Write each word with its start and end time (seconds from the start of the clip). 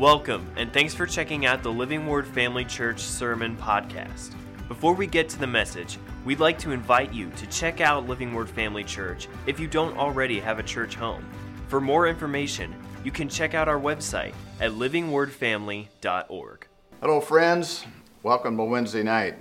Welcome, 0.00 0.50
and 0.56 0.72
thanks 0.72 0.94
for 0.94 1.04
checking 1.04 1.44
out 1.44 1.62
the 1.62 1.70
Living 1.70 2.06
Word 2.06 2.26
Family 2.26 2.64
Church 2.64 3.00
Sermon 3.00 3.54
Podcast. 3.54 4.34
Before 4.66 4.94
we 4.94 5.06
get 5.06 5.28
to 5.28 5.38
the 5.38 5.46
message, 5.46 5.98
we'd 6.24 6.40
like 6.40 6.58
to 6.60 6.70
invite 6.70 7.12
you 7.12 7.28
to 7.32 7.46
check 7.48 7.82
out 7.82 8.08
Living 8.08 8.32
Word 8.32 8.48
Family 8.48 8.82
Church 8.82 9.28
if 9.46 9.60
you 9.60 9.66
don't 9.66 9.94
already 9.98 10.40
have 10.40 10.58
a 10.58 10.62
church 10.62 10.94
home. 10.94 11.22
For 11.68 11.82
more 11.82 12.08
information, 12.08 12.74
you 13.04 13.10
can 13.10 13.28
check 13.28 13.52
out 13.52 13.68
our 13.68 13.78
website 13.78 14.32
at 14.58 14.70
livingwordfamily.org. 14.70 16.66
Hello, 17.02 17.20
friends. 17.20 17.84
Welcome 18.22 18.56
to 18.56 18.64
Wednesday 18.64 19.02
night. 19.02 19.34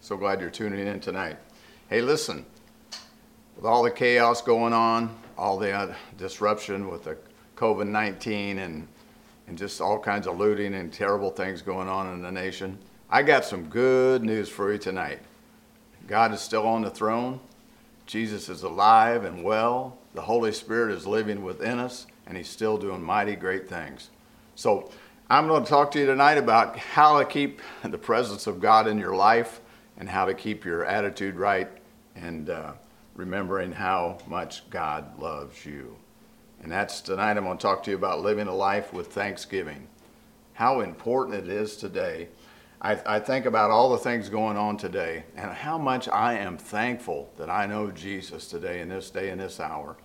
So 0.00 0.16
glad 0.16 0.40
you're 0.40 0.48
tuning 0.48 0.86
in 0.86 0.98
tonight. 0.98 1.36
Hey, 1.90 2.00
listen, 2.00 2.46
with 3.54 3.66
all 3.66 3.82
the 3.82 3.90
chaos 3.90 4.40
going 4.40 4.72
on, 4.72 5.14
all 5.36 5.58
the 5.58 5.72
uh, 5.72 5.94
disruption 6.16 6.88
with 6.88 7.04
the 7.04 7.18
COVID 7.56 7.86
19 7.86 8.60
and 8.60 8.88
and 9.46 9.58
just 9.58 9.80
all 9.80 9.98
kinds 9.98 10.26
of 10.26 10.38
looting 10.38 10.74
and 10.74 10.92
terrible 10.92 11.30
things 11.30 11.62
going 11.62 11.88
on 11.88 12.12
in 12.12 12.22
the 12.22 12.32
nation. 12.32 12.78
I 13.10 13.22
got 13.22 13.44
some 13.44 13.68
good 13.68 14.22
news 14.22 14.48
for 14.48 14.72
you 14.72 14.78
tonight. 14.78 15.20
God 16.06 16.32
is 16.32 16.40
still 16.40 16.66
on 16.66 16.82
the 16.82 16.90
throne. 16.90 17.40
Jesus 18.06 18.48
is 18.48 18.62
alive 18.62 19.24
and 19.24 19.42
well. 19.42 19.98
The 20.14 20.22
Holy 20.22 20.52
Spirit 20.52 20.94
is 20.94 21.06
living 21.06 21.42
within 21.42 21.78
us, 21.78 22.06
and 22.26 22.36
He's 22.36 22.48
still 22.48 22.76
doing 22.76 23.02
mighty 23.02 23.36
great 23.36 23.68
things. 23.68 24.10
So, 24.54 24.90
I'm 25.30 25.48
going 25.48 25.64
to 25.64 25.68
talk 25.68 25.90
to 25.92 25.98
you 25.98 26.04
tonight 26.04 26.36
about 26.36 26.78
how 26.78 27.18
to 27.18 27.24
keep 27.24 27.62
the 27.82 27.96
presence 27.96 28.46
of 28.46 28.60
God 28.60 28.86
in 28.86 28.98
your 28.98 29.16
life 29.16 29.60
and 29.96 30.08
how 30.08 30.26
to 30.26 30.34
keep 30.34 30.64
your 30.64 30.84
attitude 30.84 31.36
right 31.36 31.68
and 32.14 32.50
uh, 32.50 32.72
remembering 33.14 33.72
how 33.72 34.18
much 34.26 34.68
God 34.68 35.18
loves 35.18 35.64
you. 35.64 35.96
And 36.64 36.72
that's 36.72 37.02
tonight 37.02 37.36
I'm 37.36 37.44
going 37.44 37.58
to 37.58 37.62
talk 37.62 37.82
to 37.82 37.90
you 37.90 37.96
about 37.96 38.22
living 38.22 38.48
a 38.48 38.54
life 38.54 38.90
with 38.94 39.08
thanksgiving. 39.08 39.86
How 40.54 40.80
important 40.80 41.36
it 41.36 41.46
is 41.46 41.76
today. 41.76 42.28
I, 42.80 42.98
I, 43.04 43.20
think 43.20 43.44
about 43.44 43.70
all 43.70 43.90
the 43.90 43.98
things 43.98 44.30
going 44.30 44.56
on 44.56 44.78
today 44.78 45.24
and 45.36 45.50
how 45.50 45.76
much 45.76 46.08
I 46.08 46.38
am 46.38 46.56
thankful 46.56 47.30
that 47.36 47.50
I 47.50 47.66
know 47.66 47.90
Jesus 47.90 48.48
today 48.48 48.80
in 48.80 48.88
this 48.88 49.10
day 49.10 49.28
and 49.28 49.42
this 49.42 49.60
hour. 49.60 49.98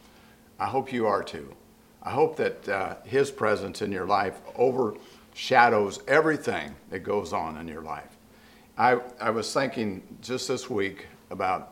I 0.60 0.66
hope 0.66 0.92
you 0.92 1.08
are 1.08 1.24
too. 1.24 1.56
I 2.04 2.12
hope 2.12 2.36
that 2.36 2.68
uh, 2.68 2.96
His 3.06 3.32
presence 3.32 3.82
in 3.82 3.94
your 3.94 4.06
life 4.06 4.42
overshadows 4.58 6.02
everything 6.10 6.76
that 6.90 7.00
goes 7.00 7.32
on 7.32 7.56
in 7.56 7.70
your 7.70 7.84
life. 7.84 8.18
I, 8.78 9.00
I 9.22 9.30
was 9.30 9.54
thinking 9.54 10.04
just 10.22 10.50
this 10.50 10.70
week 10.70 11.08
about, 11.30 11.72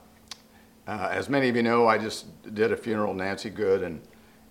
uh, 0.87 1.09
as 1.11 1.27
many 1.27 1.49
of 1.49 1.57
you 1.57 1.63
know, 1.63 1.87
I 1.87 1.97
just 1.97 2.53
did 2.55 2.71
a 2.71 2.77
funeral, 2.77 3.13
Nancy 3.13 3.49
Good, 3.49 3.83
and 3.83 4.01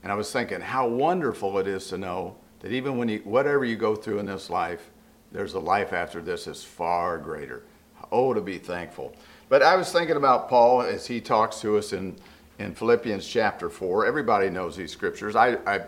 and 0.07 0.13
I 0.13 0.15
was 0.15 0.31
thinking 0.31 0.61
how 0.61 0.87
wonderful 0.87 1.59
it 1.59 1.67
is 1.67 1.89
to 1.89 1.99
know 1.99 2.37
that 2.61 2.71
even 2.71 2.97
when 2.97 3.09
you, 3.09 3.19
whatever 3.25 3.65
you 3.65 3.75
go 3.75 3.97
through 3.97 4.21
in 4.21 4.27
this 4.27 4.49
life, 4.49 4.91
there's 5.33 5.55
a 5.55 5.59
life 5.59 5.93
after 5.93 6.23
this 6.23 6.45
that's 6.45 6.63
far 6.63 7.19
greater. 7.19 7.65
Oh, 8.13 8.33
to 8.33 8.41
be 8.41 8.59
thankful. 8.59 9.17
But 9.49 9.65
I 9.65 9.75
was 9.75 9.91
thinking 9.91 10.15
about 10.15 10.49
Paul 10.49 10.83
as 10.83 11.09
he 11.09 11.21
talks 11.21 11.61
to 11.63 11.77
us 11.77 11.93
in, 11.93 12.15
in 12.61 12.73
Philippians 12.73 13.27
chapter 13.27 13.69
4. 13.69 14.07
Everybody 14.07 14.49
knows 14.49 14.77
these 14.77 14.93
scriptures. 14.93 15.35
I, 15.35 15.57
I, 15.67 15.81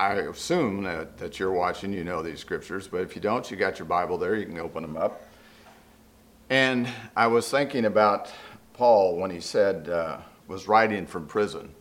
I 0.00 0.14
assume 0.14 0.82
that, 0.82 1.16
that 1.18 1.38
you're 1.38 1.52
watching, 1.52 1.92
you 1.92 2.02
know 2.02 2.24
these 2.24 2.40
scriptures, 2.40 2.88
but 2.88 3.02
if 3.02 3.14
you 3.14 3.22
don't, 3.22 3.48
you 3.52 3.56
got 3.56 3.78
your 3.78 3.86
Bible 3.86 4.18
there, 4.18 4.34
you 4.34 4.46
can 4.46 4.58
open 4.58 4.82
them 4.82 4.96
up. 4.96 5.22
And 6.50 6.88
I 7.14 7.28
was 7.28 7.48
thinking 7.48 7.84
about 7.84 8.32
Paul 8.72 9.16
when 9.16 9.30
he 9.30 9.38
said, 9.38 9.88
uh, 9.88 10.18
was 10.48 10.66
writing 10.66 11.06
from 11.06 11.28
prison. 11.28 11.72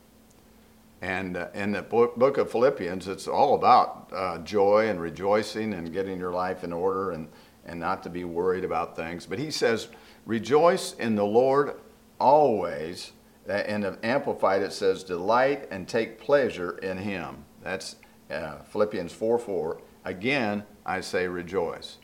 And 1.03 1.35
uh, 1.35 1.47
in 1.53 1.73
the 1.73 1.81
book 1.81 2.37
of 2.37 2.49
Philippians, 2.49 3.09
it's 3.09 3.27
all 3.27 3.55
about 3.55 4.09
uh, 4.13 4.37
joy 4.37 4.87
and 4.87 5.01
rejoicing 5.01 5.73
and 5.73 5.91
getting 5.91 6.17
your 6.17 6.31
life 6.31 6.63
in 6.63 6.71
order 6.71 7.11
and, 7.11 7.27
and 7.65 7.77
not 7.77 8.03
to 8.03 8.09
be 8.09 8.23
worried 8.23 8.63
about 8.63 8.95
things. 8.95 9.25
But 9.25 9.37
he 9.37 9.51
says, 9.51 9.89
Rejoice 10.25 10.93
in 10.93 11.15
the 11.15 11.25
Lord 11.25 11.75
always. 12.21 13.11
And 13.49 13.97
Amplified, 14.01 14.61
it 14.61 14.71
says, 14.71 15.03
Delight 15.03 15.67
and 15.71 15.89
take 15.89 16.21
pleasure 16.21 16.77
in 16.77 16.97
him. 16.99 17.43
That's 17.61 17.97
uh, 18.31 18.59
Philippians 18.59 19.11
4 19.11 19.37
4. 19.37 19.81
Again, 20.05 20.63
I 20.85 21.01
say 21.01 21.27
rejoice. 21.27 21.97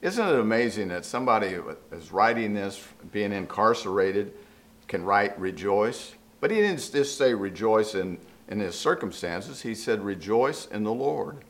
Isn't 0.00 0.24
it 0.24 0.38
amazing 0.38 0.86
that 0.88 1.04
somebody 1.04 1.58
is 1.90 2.12
writing 2.12 2.54
this, 2.54 2.86
being 3.10 3.32
incarcerated, 3.32 4.34
can 4.86 5.02
write 5.02 5.36
rejoice? 5.36 6.14
But 6.38 6.52
he 6.52 6.58
didn't 6.58 6.92
just 6.92 7.18
say 7.18 7.34
rejoice 7.34 7.96
in 7.96 8.18
in 8.48 8.60
his 8.60 8.74
circumstances, 8.78 9.62
he 9.62 9.74
said, 9.74 10.02
Rejoice 10.02 10.66
in 10.66 10.84
the 10.84 10.92
Lord. 10.92 11.44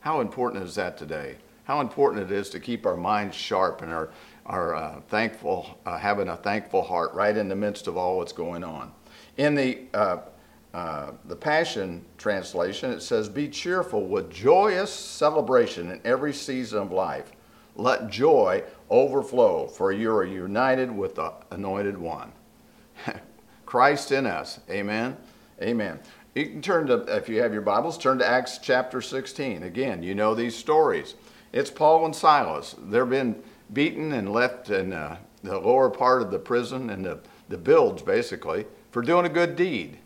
How 0.00 0.20
important 0.20 0.64
is 0.64 0.74
that 0.74 0.96
today? 0.96 1.36
How 1.64 1.80
important 1.80 2.30
it 2.30 2.34
is 2.34 2.50
to 2.50 2.60
keep 2.60 2.86
our 2.86 2.96
minds 2.96 3.36
sharp 3.36 3.82
and 3.82 3.92
our, 3.92 4.10
our 4.46 4.74
uh, 4.74 5.00
thankful, 5.08 5.78
uh, 5.86 5.98
having 5.98 6.28
a 6.28 6.36
thankful 6.36 6.82
heart 6.82 7.14
right 7.14 7.36
in 7.36 7.48
the 7.48 7.54
midst 7.54 7.86
of 7.86 7.96
all 7.96 8.18
that's 8.18 8.32
going 8.32 8.64
on. 8.64 8.92
In 9.36 9.54
the, 9.54 9.82
uh, 9.94 10.18
uh 10.74 11.12
the 11.26 11.36
Passion 11.36 12.04
translation, 12.18 12.90
it 12.90 13.02
says, 13.02 13.28
Be 13.28 13.48
cheerful 13.48 14.06
with 14.06 14.30
joyous 14.30 14.92
celebration 14.92 15.92
in 15.92 16.00
every 16.04 16.32
season 16.32 16.80
of 16.80 16.92
life. 16.92 17.30
Let 17.76 18.10
joy 18.10 18.64
overflow, 18.90 19.68
for 19.68 19.92
you 19.92 20.10
are 20.10 20.24
united 20.24 20.90
with 20.90 21.14
the 21.14 21.32
anointed 21.52 21.96
one. 21.96 22.32
Christ 23.66 24.10
in 24.10 24.26
us. 24.26 24.58
Amen. 24.68 25.16
Amen. 25.62 26.00
You 26.34 26.46
can 26.46 26.62
turn 26.62 26.86
to, 26.86 27.16
if 27.16 27.28
you 27.28 27.42
have 27.42 27.52
your 27.52 27.62
Bibles, 27.62 27.98
turn 27.98 28.18
to 28.18 28.26
Acts 28.26 28.58
chapter 28.58 29.02
16. 29.02 29.64
Again, 29.64 30.04
you 30.04 30.14
know 30.14 30.32
these 30.32 30.54
stories. 30.54 31.16
It's 31.52 31.70
Paul 31.70 32.04
and 32.04 32.14
Silas. 32.14 32.76
They've 32.78 33.08
been 33.08 33.42
beaten 33.72 34.12
and 34.12 34.32
left 34.32 34.70
in 34.70 34.92
uh, 34.92 35.16
the 35.42 35.58
lower 35.58 35.90
part 35.90 36.22
of 36.22 36.30
the 36.30 36.38
prison 36.38 36.88
and 36.90 37.04
the, 37.04 37.18
the 37.48 37.58
bilge, 37.58 38.04
basically, 38.04 38.66
for 38.92 39.02
doing 39.02 39.26
a 39.26 39.28
good 39.28 39.56
deed. 39.56 39.98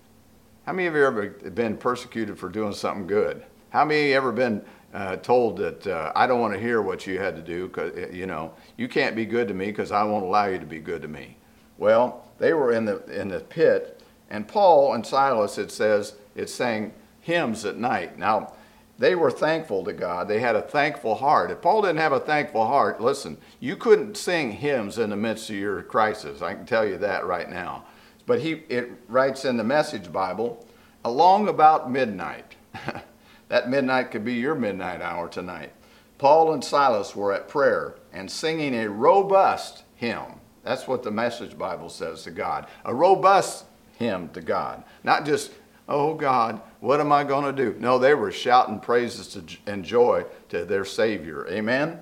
How 0.64 0.72
many 0.72 0.88
of 0.88 0.94
you 0.94 1.04
ever 1.04 1.28
been 1.28 1.76
persecuted 1.76 2.38
for 2.38 2.48
doing 2.48 2.72
something 2.72 3.06
good? 3.06 3.44
How 3.68 3.84
many 3.84 4.04
of 4.04 4.08
you 4.08 4.16
ever 4.16 4.32
been 4.32 4.64
uh, 4.94 5.16
told 5.16 5.58
that 5.58 5.86
uh, 5.86 6.10
I 6.16 6.26
don't 6.26 6.40
want 6.40 6.54
to 6.54 6.60
hear 6.60 6.80
what 6.80 7.06
you 7.06 7.18
had 7.18 7.36
to 7.36 7.42
do 7.42 7.68
because 7.68 8.14
you 8.14 8.24
know 8.24 8.54
you 8.78 8.88
can't 8.88 9.14
be 9.14 9.26
good 9.26 9.48
to 9.48 9.54
me 9.54 9.66
because 9.66 9.92
I 9.92 10.04
won't 10.04 10.24
allow 10.24 10.46
you 10.46 10.58
to 10.58 10.64
be 10.64 10.78
good 10.78 11.02
to 11.02 11.08
me? 11.08 11.36
Well, 11.76 12.24
they 12.38 12.54
were 12.54 12.72
in 12.72 12.86
the 12.86 13.04
in 13.20 13.28
the 13.28 13.40
pit 13.40 14.00
and 14.30 14.48
Paul 14.48 14.94
and 14.94 15.06
Silas, 15.06 15.58
it 15.58 15.70
says, 15.70 16.14
it's 16.34 16.54
saying 16.54 16.92
hymns 17.20 17.64
at 17.64 17.76
night. 17.76 18.18
Now, 18.18 18.52
they 18.98 19.14
were 19.14 19.30
thankful 19.30 19.84
to 19.84 19.92
God. 19.92 20.28
They 20.28 20.40
had 20.40 20.56
a 20.56 20.62
thankful 20.62 21.16
heart. 21.16 21.50
If 21.50 21.62
Paul 21.62 21.82
didn't 21.82 21.98
have 21.98 22.12
a 22.12 22.20
thankful 22.20 22.66
heart, 22.66 23.00
listen, 23.00 23.38
you 23.58 23.76
couldn't 23.76 24.16
sing 24.16 24.52
hymns 24.52 24.98
in 24.98 25.10
the 25.10 25.16
midst 25.16 25.50
of 25.50 25.56
your 25.56 25.82
crisis. 25.82 26.42
I 26.42 26.54
can 26.54 26.64
tell 26.64 26.86
you 26.86 26.96
that 26.98 27.26
right 27.26 27.50
now. 27.50 27.84
But 28.26 28.40
he 28.40 28.62
it 28.68 28.90
writes 29.08 29.44
in 29.44 29.56
the 29.56 29.64
Message 29.64 30.12
Bible, 30.12 30.64
along 31.04 31.48
about 31.48 31.90
midnight. 31.90 32.54
that 33.48 33.68
midnight 33.68 34.10
could 34.10 34.24
be 34.24 34.34
your 34.34 34.54
midnight 34.54 35.02
hour 35.02 35.28
tonight. 35.28 35.72
Paul 36.18 36.52
and 36.52 36.64
Silas 36.64 37.16
were 37.16 37.32
at 37.32 37.48
prayer 37.48 37.96
and 38.12 38.30
singing 38.30 38.74
a 38.74 38.88
robust 38.88 39.82
hymn. 39.96 40.40
That's 40.62 40.86
what 40.86 41.02
the 41.02 41.10
Message 41.10 41.58
Bible 41.58 41.90
says 41.90 42.22
to 42.22 42.30
God. 42.30 42.66
A 42.84 42.94
robust 42.94 43.66
hymn 43.98 44.28
to 44.30 44.40
God. 44.40 44.84
Not 45.02 45.24
just, 45.24 45.52
oh 45.88 46.14
God, 46.14 46.60
what 46.80 47.00
am 47.00 47.12
I 47.12 47.24
going 47.24 47.44
to 47.44 47.52
do? 47.52 47.78
No, 47.78 47.98
they 47.98 48.14
were 48.14 48.32
shouting 48.32 48.80
praises 48.80 49.28
to, 49.28 49.44
and 49.66 49.84
joy 49.84 50.24
to 50.50 50.64
their 50.64 50.84
Savior. 50.84 51.46
Amen? 51.48 52.00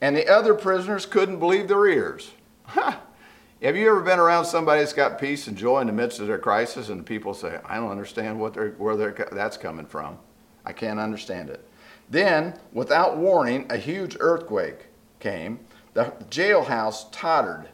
And 0.00 0.16
the 0.16 0.28
other 0.28 0.54
prisoners 0.54 1.06
couldn't 1.06 1.38
believe 1.38 1.68
their 1.68 1.86
ears. 1.86 2.30
Have 2.66 3.76
you 3.76 3.88
ever 3.88 4.02
been 4.02 4.18
around 4.18 4.44
somebody 4.44 4.80
that's 4.80 4.92
got 4.92 5.18
peace 5.18 5.46
and 5.46 5.56
joy 5.56 5.80
in 5.80 5.86
the 5.86 5.92
midst 5.92 6.20
of 6.20 6.26
their 6.26 6.38
crisis 6.38 6.88
and 6.88 7.06
people 7.06 7.32
say, 7.32 7.58
I 7.64 7.76
don't 7.76 7.90
understand 7.90 8.38
what 8.38 8.54
they're, 8.54 8.72
where 8.72 8.96
they're, 8.96 9.28
that's 9.32 9.56
coming 9.56 9.86
from. 9.86 10.18
I 10.64 10.72
can't 10.72 10.98
understand 10.98 11.50
it. 11.50 11.66
Then, 12.10 12.58
without 12.72 13.16
warning, 13.16 13.66
a 13.70 13.76
huge 13.76 14.16
earthquake 14.20 14.86
came. 15.20 15.60
The 15.94 16.12
jailhouse 16.28 17.06
tottered. 17.12 17.68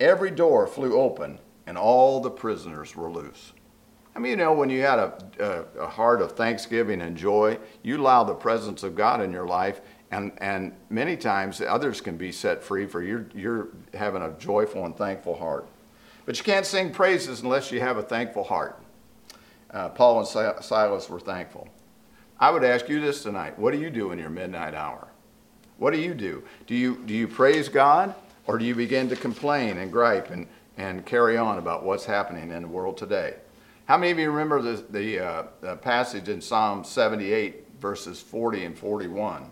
Every 0.00 0.30
door 0.30 0.66
flew 0.66 0.98
open 0.98 1.38
and 1.66 1.78
all 1.78 2.20
the 2.20 2.30
prisoners 2.30 2.96
were 2.96 3.10
loose. 3.10 3.52
I 4.14 4.18
mean, 4.18 4.30
you 4.30 4.36
know, 4.36 4.52
when 4.52 4.68
you 4.68 4.82
had 4.82 4.98
a, 4.98 5.14
a, 5.38 5.84
a, 5.84 5.88
heart 5.88 6.20
of 6.20 6.32
thanksgiving 6.32 7.00
and 7.00 7.16
joy, 7.16 7.58
you 7.82 7.96
allow 7.96 8.24
the 8.24 8.34
presence 8.34 8.82
of 8.82 8.94
God 8.94 9.22
in 9.22 9.32
your 9.32 9.46
life, 9.46 9.80
and, 10.10 10.32
and 10.38 10.74
many 10.90 11.16
times 11.16 11.62
others 11.62 12.02
can 12.02 12.18
be 12.18 12.30
set 12.30 12.62
free 12.62 12.86
for 12.86 13.02
you're, 13.02 13.26
you're 13.34 13.68
having 13.94 14.22
a 14.22 14.32
joyful 14.38 14.84
and 14.84 14.94
thankful 14.96 15.36
heart. 15.36 15.66
But 16.26 16.36
you 16.36 16.44
can't 16.44 16.66
sing 16.66 16.92
praises 16.92 17.40
unless 17.40 17.72
you 17.72 17.80
have 17.80 17.96
a 17.96 18.02
thankful 18.02 18.44
heart. 18.44 18.78
Uh, 19.70 19.88
Paul 19.88 20.18
and 20.18 20.28
Silas 20.28 21.08
were 21.08 21.20
thankful. 21.20 21.68
I 22.38 22.50
would 22.50 22.64
ask 22.64 22.88
you 22.88 23.00
this 23.00 23.22
tonight 23.22 23.58
what 23.58 23.72
do 23.72 23.78
you 23.78 23.88
do 23.88 24.12
in 24.12 24.18
your 24.18 24.30
midnight 24.30 24.74
hour? 24.74 25.08
What 25.78 25.94
do 25.94 26.00
you 26.00 26.12
do? 26.12 26.44
Do 26.66 26.74
you, 26.74 27.02
do 27.06 27.14
you 27.14 27.26
praise 27.26 27.68
God, 27.68 28.14
or 28.46 28.58
do 28.58 28.64
you 28.64 28.74
begin 28.74 29.08
to 29.08 29.16
complain 29.16 29.78
and 29.78 29.90
gripe 29.90 30.30
and, 30.30 30.46
and 30.76 31.04
carry 31.04 31.36
on 31.36 31.58
about 31.58 31.84
what's 31.84 32.04
happening 32.04 32.50
in 32.50 32.62
the 32.62 32.68
world 32.68 32.96
today. 32.96 33.34
How 33.86 33.98
many 33.98 34.12
of 34.12 34.18
you 34.18 34.30
remember 34.30 34.62
the, 34.62 34.84
the, 34.90 35.18
uh, 35.20 35.42
the 35.60 35.76
passage 35.76 36.28
in 36.28 36.40
Psalm 36.40 36.84
78 36.84 37.62
verses 37.82 38.20
40 38.20 38.64
and 38.64 38.78
41. 38.78 39.50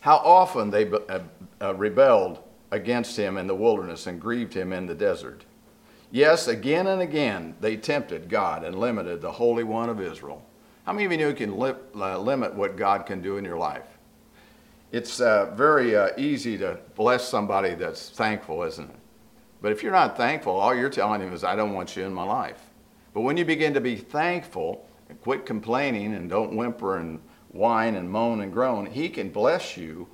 How 0.00 0.16
often 0.18 0.70
they 0.70 0.88
uh, 0.88 1.18
uh, 1.60 1.74
rebelled 1.74 2.38
against 2.70 3.18
him 3.18 3.36
in 3.36 3.48
the 3.48 3.54
wilderness 3.54 4.06
and 4.06 4.20
grieved 4.20 4.54
him 4.54 4.72
in 4.72 4.86
the 4.86 4.94
desert. 4.94 5.44
Yes, 6.10 6.46
again 6.46 6.86
and 6.86 7.02
again 7.02 7.56
they 7.60 7.76
tempted 7.76 8.28
God 8.28 8.64
and 8.64 8.78
limited 8.78 9.20
the 9.20 9.32
Holy 9.32 9.64
One 9.64 9.90
of 9.90 10.00
Israel. 10.00 10.42
How 10.86 10.92
many 10.92 11.04
of 11.04 11.12
you 11.12 11.18
know 11.18 11.34
can 11.34 11.58
li- 11.58 11.74
uh, 11.96 12.18
limit 12.18 12.54
what 12.54 12.76
God 12.76 13.04
can 13.04 13.20
do 13.20 13.36
in 13.36 13.44
your 13.44 13.58
life? 13.58 13.98
It's 14.92 15.20
uh, 15.20 15.52
very 15.54 15.96
uh, 15.96 16.10
easy 16.16 16.56
to 16.58 16.78
bless 16.94 17.28
somebody 17.28 17.74
that's 17.74 18.08
thankful, 18.08 18.62
isn't 18.62 18.88
it? 18.88 18.96
But 19.60 19.72
if 19.72 19.82
you're 19.82 19.92
not 19.92 20.16
thankful, 20.16 20.52
all 20.52 20.74
you're 20.74 20.90
telling 20.90 21.20
him 21.20 21.32
is, 21.32 21.44
I 21.44 21.56
don't 21.56 21.74
want 21.74 21.96
you 21.96 22.04
in 22.04 22.14
my 22.14 22.24
life. 22.24 22.70
But 23.12 23.22
when 23.22 23.36
you 23.36 23.44
begin 23.44 23.74
to 23.74 23.80
be 23.80 23.96
thankful 23.96 24.88
and 25.08 25.20
quit 25.20 25.46
complaining 25.46 26.14
and 26.14 26.30
don't 26.30 26.56
whimper 26.56 26.98
and 26.98 27.20
whine 27.48 27.96
and 27.96 28.10
moan 28.10 28.40
and 28.42 28.52
groan, 28.52 28.86
he 28.86 29.08
can 29.08 29.30
bless 29.30 29.76
you. 29.76 30.06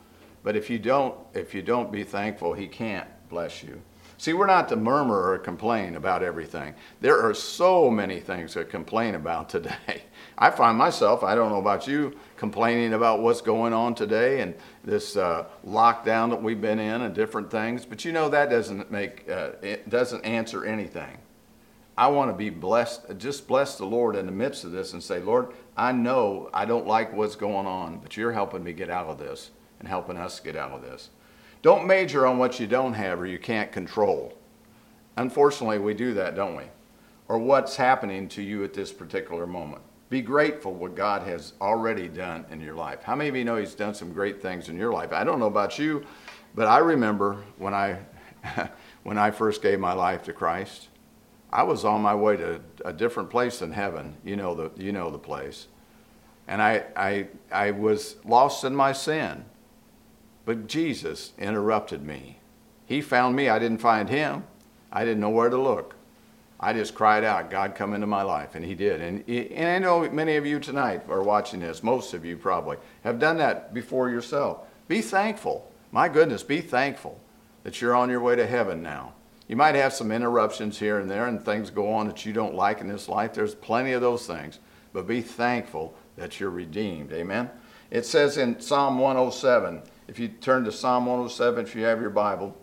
But 0.42 0.56
if 0.56 0.70
you 0.70 0.78
don't, 0.78 1.16
if 1.34 1.54
you 1.54 1.62
don't 1.62 1.92
be 1.92 2.04
thankful, 2.04 2.54
he 2.54 2.66
can't 2.66 3.08
bless 3.28 3.62
you. 3.62 3.80
See, 4.16 4.32
we're 4.32 4.46
not 4.46 4.68
to 4.68 4.76
murmur 4.76 5.32
or 5.32 5.38
complain 5.38 5.96
about 5.96 6.22
everything. 6.22 6.74
There 7.00 7.20
are 7.20 7.34
so 7.34 7.90
many 7.90 8.20
things 8.20 8.52
to 8.52 8.64
complain 8.64 9.14
about 9.16 9.48
today. 9.50 10.04
I 10.36 10.50
find 10.50 10.76
myself, 10.76 11.22
I 11.22 11.34
don't 11.34 11.50
know 11.50 11.58
about 11.58 11.86
you, 11.86 12.16
complaining 12.36 12.92
about 12.92 13.22
what's 13.22 13.40
going 13.40 13.72
on 13.72 13.94
today 13.94 14.40
and 14.40 14.54
this 14.82 15.16
uh, 15.16 15.46
lockdown 15.66 16.30
that 16.30 16.42
we've 16.42 16.60
been 16.60 16.80
in 16.80 17.02
and 17.02 17.14
different 17.14 17.50
things. 17.50 17.84
But 17.86 18.04
you 18.04 18.12
know, 18.12 18.28
that 18.28 18.50
doesn't 18.50 18.90
make, 18.90 19.28
uh, 19.28 19.50
it 19.62 19.88
doesn't 19.88 20.24
answer 20.24 20.64
anything. 20.64 21.18
I 21.96 22.08
want 22.08 22.30
to 22.30 22.36
be 22.36 22.50
blessed, 22.50 23.18
just 23.18 23.46
bless 23.46 23.78
the 23.78 23.84
Lord 23.84 24.16
in 24.16 24.26
the 24.26 24.32
midst 24.32 24.64
of 24.64 24.72
this 24.72 24.92
and 24.92 25.02
say, 25.02 25.20
Lord, 25.20 25.52
I 25.76 25.92
know 25.92 26.50
I 26.52 26.64
don't 26.64 26.88
like 26.88 27.12
what's 27.12 27.36
going 27.36 27.66
on, 27.66 27.98
but 27.98 28.16
you're 28.16 28.32
helping 28.32 28.64
me 28.64 28.72
get 28.72 28.90
out 28.90 29.06
of 29.06 29.18
this 29.18 29.50
and 29.78 29.86
helping 29.86 30.16
us 30.16 30.40
get 30.40 30.56
out 30.56 30.72
of 30.72 30.82
this. 30.82 31.10
Don't 31.62 31.86
major 31.86 32.26
on 32.26 32.38
what 32.38 32.58
you 32.58 32.66
don't 32.66 32.94
have 32.94 33.20
or 33.20 33.26
you 33.26 33.38
can't 33.38 33.70
control. 33.70 34.36
Unfortunately, 35.16 35.78
we 35.78 35.94
do 35.94 36.14
that, 36.14 36.34
don't 36.34 36.56
we? 36.56 36.64
Or 37.28 37.38
what's 37.38 37.76
happening 37.76 38.28
to 38.30 38.42
you 38.42 38.64
at 38.64 38.74
this 38.74 38.92
particular 38.92 39.46
moment. 39.46 39.82
Be 40.10 40.20
grateful 40.20 40.74
what 40.74 40.94
God 40.94 41.22
has 41.22 41.54
already 41.60 42.08
done 42.08 42.44
in 42.50 42.60
your 42.60 42.74
life. 42.74 43.02
How 43.02 43.16
many 43.16 43.30
of 43.30 43.36
you 43.36 43.44
know 43.44 43.56
He's 43.56 43.74
done 43.74 43.94
some 43.94 44.12
great 44.12 44.42
things 44.42 44.68
in 44.68 44.76
your 44.76 44.92
life? 44.92 45.12
I 45.12 45.24
don't 45.24 45.38
know 45.38 45.46
about 45.46 45.78
you, 45.78 46.04
but 46.54 46.66
I 46.66 46.78
remember 46.78 47.42
when 47.58 47.74
I, 47.74 47.98
when 49.02 49.18
I 49.18 49.30
first 49.30 49.62
gave 49.62 49.80
my 49.80 49.92
life 49.92 50.22
to 50.24 50.32
Christ, 50.32 50.88
I 51.50 51.62
was 51.62 51.84
on 51.84 52.02
my 52.02 52.14
way 52.14 52.36
to 52.36 52.60
a 52.84 52.92
different 52.92 53.30
place 53.30 53.60
than 53.60 53.72
heaven. 53.72 54.16
You 54.24 54.36
know 54.36 54.54
the, 54.54 54.70
you 54.76 54.92
know 54.92 55.10
the 55.10 55.18
place. 55.18 55.68
And 56.46 56.60
I, 56.60 56.84
I, 56.96 57.28
I 57.50 57.70
was 57.70 58.16
lost 58.24 58.64
in 58.64 58.74
my 58.74 58.92
sin. 58.92 59.44
But 60.44 60.66
Jesus 60.66 61.32
interrupted 61.38 62.02
me. 62.02 62.38
He 62.86 63.00
found 63.00 63.34
me. 63.34 63.48
I 63.48 63.58
didn't 63.58 63.78
find 63.78 64.08
him. 64.08 64.44
I 64.92 65.04
didn't 65.04 65.20
know 65.20 65.30
where 65.30 65.48
to 65.48 65.56
look. 65.56 65.94
I 66.64 66.72
just 66.72 66.94
cried 66.94 67.24
out, 67.24 67.50
God, 67.50 67.74
come 67.74 67.92
into 67.92 68.06
my 68.06 68.22
life. 68.22 68.54
And 68.54 68.64
he 68.64 68.74
did. 68.74 69.02
And, 69.02 69.28
and 69.28 69.68
I 69.68 69.78
know 69.78 70.08
many 70.10 70.36
of 70.36 70.46
you 70.46 70.58
tonight 70.58 71.02
are 71.10 71.22
watching 71.22 71.60
this, 71.60 71.82
most 71.82 72.14
of 72.14 72.24
you 72.24 72.38
probably, 72.38 72.78
have 73.02 73.18
done 73.18 73.36
that 73.36 73.74
before 73.74 74.08
yourself. 74.08 74.66
Be 74.88 75.02
thankful. 75.02 75.70
My 75.92 76.08
goodness, 76.08 76.42
be 76.42 76.62
thankful 76.62 77.20
that 77.64 77.82
you're 77.82 77.94
on 77.94 78.08
your 78.08 78.20
way 78.20 78.34
to 78.36 78.46
heaven 78.46 78.82
now. 78.82 79.12
You 79.46 79.56
might 79.56 79.74
have 79.74 79.92
some 79.92 80.10
interruptions 80.10 80.78
here 80.78 81.00
and 81.00 81.10
there 81.10 81.26
and 81.26 81.44
things 81.44 81.68
go 81.68 81.92
on 81.92 82.06
that 82.06 82.24
you 82.24 82.32
don't 82.32 82.54
like 82.54 82.80
in 82.80 82.88
this 82.88 83.10
life. 83.10 83.34
There's 83.34 83.54
plenty 83.54 83.92
of 83.92 84.00
those 84.00 84.26
things. 84.26 84.58
But 84.94 85.06
be 85.06 85.20
thankful 85.20 85.94
that 86.16 86.40
you're 86.40 86.48
redeemed. 86.48 87.12
Amen? 87.12 87.50
It 87.90 88.06
says 88.06 88.38
in 88.38 88.58
Psalm 88.58 88.98
107, 88.98 89.82
if 90.08 90.18
you 90.18 90.28
turn 90.28 90.64
to 90.64 90.72
Psalm 90.72 91.04
107, 91.04 91.62
if 91.62 91.76
you 91.76 91.84
have 91.84 92.00
your 92.00 92.08
Bible, 92.08 92.56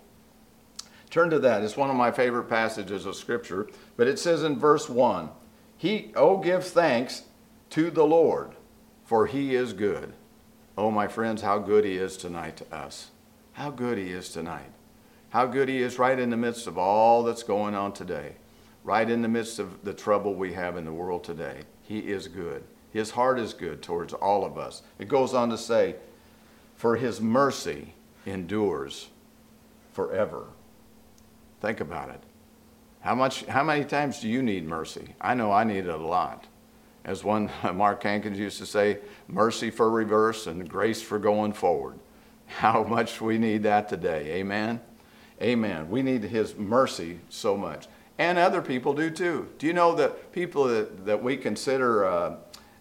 turn 1.12 1.30
to 1.30 1.40
that. 1.40 1.64
It's 1.64 1.78
one 1.78 1.92
of 1.92 1.96
my 1.96 2.12
favorite 2.12 2.46
passages 2.46 3.06
of 3.06 3.16
Scripture. 3.16 3.68
But 3.98 4.08
it 4.08 4.18
says 4.18 4.44
in 4.44 4.58
verse 4.58 4.90
1 4.90 5.30
He, 5.78 6.12
oh, 6.16 6.38
give 6.38 6.66
thanks 6.66 7.24
to 7.72 7.92
the 7.92 8.06
Lord, 8.06 8.56
for 9.06 9.28
he 9.28 9.54
is 9.54 9.74
good. 9.74 10.14
Oh, 10.78 10.90
my 10.90 11.08
friends, 11.08 11.44
how 11.44 11.60
good 11.60 11.86
he 11.86 11.98
is 11.98 12.18
tonight 12.18 12.58
to 12.58 12.76
us. 12.76 13.12
How 13.54 13.70
good 13.70 13.98
he 13.98 14.12
is 14.12 14.30
tonight. 14.30 14.72
How 15.30 15.46
good 15.46 15.70
he 15.70 15.82
is 15.82 16.00
right 16.00 16.18
in 16.18 16.30
the 16.30 16.38
midst 16.38 16.66
of 16.66 16.78
all 16.78 17.24
that's 17.24 17.44
going 17.44 17.76
on 17.76 17.94
today, 17.94 18.36
right 18.84 19.10
in 19.10 19.22
the 19.22 19.28
midst 19.28 19.60
of 19.60 19.84
the 19.84 19.94
trouble 19.94 20.34
we 20.34 20.54
have 20.54 20.78
in 20.78 20.86
the 20.86 20.94
world 20.94 21.24
today. 21.24 21.62
He 21.84 22.00
is 22.00 22.28
good. 22.28 22.64
His 22.92 23.12
heart 23.12 23.40
is 23.40 23.54
good 23.54 23.82
towards 23.82 24.14
all 24.14 24.46
of 24.46 24.58
us. 24.58 24.82
It 25.00 25.08
goes 25.08 25.34
on 25.34 25.50
to 25.50 25.58
say, 25.58 25.96
for 26.76 26.96
his 26.96 27.22
mercy 27.22 27.94
endures 28.26 29.10
forever. 29.94 30.48
Think 31.62 31.80
about 31.80 32.10
it. 32.10 32.22
How 33.02 33.16
much 33.16 33.46
how 33.46 33.64
many 33.64 33.86
times 33.86 34.20
do 34.20 34.28
you 34.28 34.42
need 34.42 34.68
mercy? 34.68 35.16
I 35.22 35.36
know 35.36 35.52
I 35.52 35.64
need 35.64 35.86
it 35.86 35.90
a 35.90 35.98
lot. 35.98 36.46
As 37.06 37.24
one 37.24 37.50
Mark 37.74 38.04
Hankins 38.04 38.38
used 38.38 38.58
to 38.58 38.66
say, 38.66 39.00
mercy 39.28 39.70
for 39.70 39.90
reverse 39.90 40.48
and 40.48 40.68
grace 40.68 41.02
for 41.02 41.20
going 41.20 41.54
forward. 41.54 42.00
How 42.48 42.84
much 42.90 43.22
we 43.22 43.38
need 43.38 43.64
that 43.64 43.90
today. 43.90 44.40
Amen. 44.40 44.82
Amen. 45.42 45.90
We 45.90 46.04
need 46.04 46.24
his 46.24 46.56
mercy 46.56 47.20
so 47.30 47.58
much. 47.58 47.88
And 48.18 48.38
other 48.38 48.62
people 48.62 48.94
do 48.94 49.10
too. 49.10 49.50
Do 49.58 49.66
you 49.66 49.74
know 49.74 49.96
that 49.96 50.32
people 50.32 50.66
that, 50.66 51.06
that 51.06 51.24
we 51.24 51.38
consider 51.38 52.06
uh, 52.06 52.36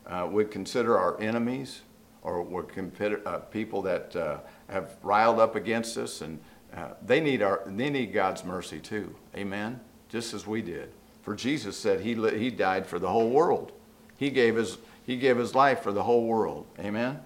uh, 0.07 0.45
consider 0.51 0.99
our 0.99 1.19
enemies, 1.21 1.83
or 2.23 2.45
compet- 2.65 3.25
uh, 3.27 3.39
people 3.39 3.81
that 3.83 4.15
uh, 4.17 4.39
have 4.69 4.97
riled 5.03 5.39
up 5.39 5.55
against 5.55 5.97
us, 5.97 6.21
and 6.21 6.39
uh, 6.77 6.95
they 7.05 7.21
need 7.21 7.43
our 7.43 7.63
they 7.67 7.91
need 7.91 8.13
God's 8.13 8.45
mercy 8.45 8.79
too. 8.79 9.15
Amen. 9.37 9.81
Just 10.09 10.35
as 10.35 10.47
we 10.47 10.63
did. 10.63 10.93
For 11.23 11.35
Jesus 11.35 11.77
said 11.77 12.01
he 12.01 12.15
he 12.39 12.51
died 12.51 12.87
for 12.87 12.99
the 12.99 13.09
whole 13.09 13.31
world. 13.31 13.73
He 14.17 14.31
gave 14.31 14.57
his 14.57 14.79
he 15.05 15.17
gave 15.17 15.37
his 15.37 15.55
life 15.55 15.83
for 15.83 15.93
the 15.93 16.03
whole 16.03 16.27
world. 16.27 16.67
Amen. 16.79 17.21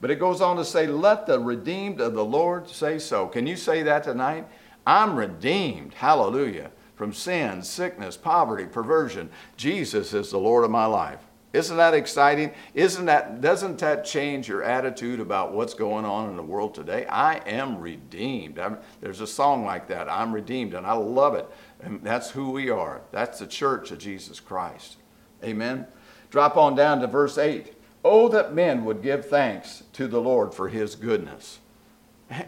But 0.00 0.10
it 0.10 0.18
goes 0.18 0.40
on 0.40 0.56
to 0.56 0.64
say, 0.64 0.86
"Let 0.86 1.26
the 1.26 1.38
redeemed 1.38 2.00
of 2.00 2.14
the 2.14 2.24
Lord 2.24 2.68
say 2.68 2.98
so." 2.98 3.26
Can 3.26 3.46
you 3.46 3.56
say 3.56 3.82
that 3.82 4.04
tonight? 4.04 4.46
I'm 4.86 5.16
redeemed. 5.16 5.94
Hallelujah. 5.94 6.70
From 6.96 7.12
sin, 7.12 7.62
sickness, 7.62 8.16
poverty, 8.16 8.66
perversion. 8.66 9.30
Jesus 9.56 10.12
is 10.12 10.30
the 10.30 10.38
Lord 10.38 10.64
of 10.64 10.70
my 10.70 10.86
life. 10.86 11.20
Isn't 11.52 11.78
that 11.78 11.94
exciting? 11.94 12.52
Isn't 12.74 13.06
that 13.06 13.40
doesn't 13.40 13.78
that 13.78 14.04
change 14.04 14.48
your 14.48 14.62
attitude 14.62 15.18
about 15.18 15.52
what's 15.52 15.74
going 15.74 16.04
on 16.04 16.30
in 16.30 16.36
the 16.36 16.42
world 16.42 16.74
today? 16.74 17.06
I 17.06 17.36
am 17.38 17.80
redeemed. 17.80 18.58
I'm, 18.58 18.78
there's 19.00 19.20
a 19.20 19.26
song 19.26 19.64
like 19.64 19.88
that. 19.88 20.08
I'm 20.08 20.32
redeemed, 20.32 20.74
and 20.74 20.86
I 20.86 20.92
love 20.92 21.34
it. 21.34 21.48
And 21.80 22.02
that's 22.02 22.30
who 22.30 22.52
we 22.52 22.70
are. 22.70 23.00
That's 23.10 23.40
the 23.40 23.48
church 23.48 23.90
of 23.90 23.98
Jesus 23.98 24.38
Christ. 24.38 24.98
Amen. 25.42 25.86
Drop 26.30 26.56
on 26.56 26.76
down 26.76 27.00
to 27.00 27.08
verse 27.08 27.36
8. 27.36 27.74
Oh, 28.04 28.28
that 28.28 28.54
men 28.54 28.84
would 28.84 29.02
give 29.02 29.28
thanks 29.28 29.82
to 29.94 30.06
the 30.06 30.20
Lord 30.20 30.54
for 30.54 30.68
his 30.68 30.94
goodness. 30.94 31.58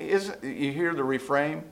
Is, 0.01 0.33
you 0.43 0.73
hear 0.73 0.95
the 0.95 1.05
refrain? 1.05 1.65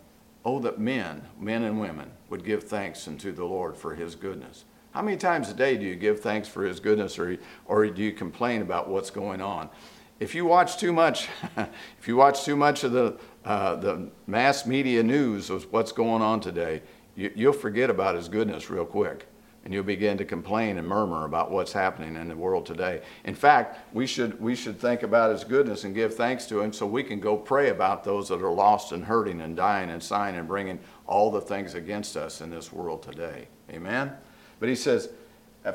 Oh, 0.44 0.58
that 0.60 0.80
men, 0.80 1.22
men 1.38 1.62
and 1.62 1.80
women, 1.80 2.10
would 2.28 2.44
give 2.44 2.64
thanks 2.64 3.06
unto 3.06 3.30
the 3.30 3.44
Lord 3.44 3.76
for 3.76 3.94
his 3.94 4.14
goodness. 4.16 4.64
How 4.92 5.02
many 5.02 5.16
times 5.16 5.48
a 5.48 5.54
day 5.54 5.76
do 5.76 5.84
you 5.84 5.94
give 5.94 6.20
thanks 6.20 6.48
for 6.48 6.64
His 6.64 6.80
goodness 6.80 7.18
or, 7.18 7.36
or 7.66 7.86
do 7.86 8.02
you 8.02 8.12
complain 8.12 8.60
about 8.60 8.88
what's 8.88 9.10
going 9.10 9.40
on? 9.40 9.70
If 10.18 10.34
you 10.34 10.44
watch 10.44 10.78
too 10.78 10.92
much, 10.92 11.28
if 11.98 12.08
you 12.08 12.16
watch 12.16 12.44
too 12.44 12.56
much 12.56 12.82
of 12.82 12.92
the, 12.92 13.16
uh, 13.44 13.76
the 13.76 14.10
mass 14.26 14.66
media 14.66 15.02
news 15.02 15.48
of 15.48 15.72
what's 15.72 15.92
going 15.92 16.22
on 16.22 16.40
today, 16.40 16.82
you, 17.14 17.30
you'll 17.36 17.52
forget 17.52 17.88
about 17.88 18.16
His 18.16 18.28
goodness 18.28 18.68
real 18.68 18.84
quick. 18.84 19.26
And 19.64 19.72
you'll 19.74 19.84
begin 19.84 20.16
to 20.18 20.24
complain 20.24 20.78
and 20.78 20.88
murmur 20.88 21.24
about 21.26 21.50
what's 21.50 21.72
happening 21.72 22.16
in 22.16 22.28
the 22.28 22.34
world 22.34 22.64
today. 22.64 23.02
In 23.24 23.34
fact, 23.34 23.94
we 23.94 24.06
should, 24.06 24.40
we 24.40 24.56
should 24.56 24.80
think 24.80 25.04
about 25.04 25.30
His 25.30 25.44
goodness 25.44 25.84
and 25.84 25.94
give 25.94 26.14
thanks 26.14 26.46
to 26.46 26.60
Him 26.60 26.72
so 26.72 26.86
we 26.86 27.04
can 27.04 27.20
go 27.20 27.36
pray 27.36 27.68
about 27.68 28.02
those 28.02 28.28
that 28.30 28.42
are 28.42 28.50
lost 28.50 28.90
and 28.90 29.04
hurting 29.04 29.40
and 29.40 29.54
dying 29.54 29.90
and 29.90 30.02
sighing 30.02 30.34
and 30.34 30.48
bringing 30.48 30.80
all 31.06 31.30
the 31.30 31.40
things 31.40 31.74
against 31.74 32.16
us 32.16 32.40
in 32.40 32.50
this 32.50 32.72
world 32.72 33.04
today. 33.04 33.46
Amen? 33.70 34.16
But 34.60 34.68
he 34.68 34.76
says, 34.76 35.08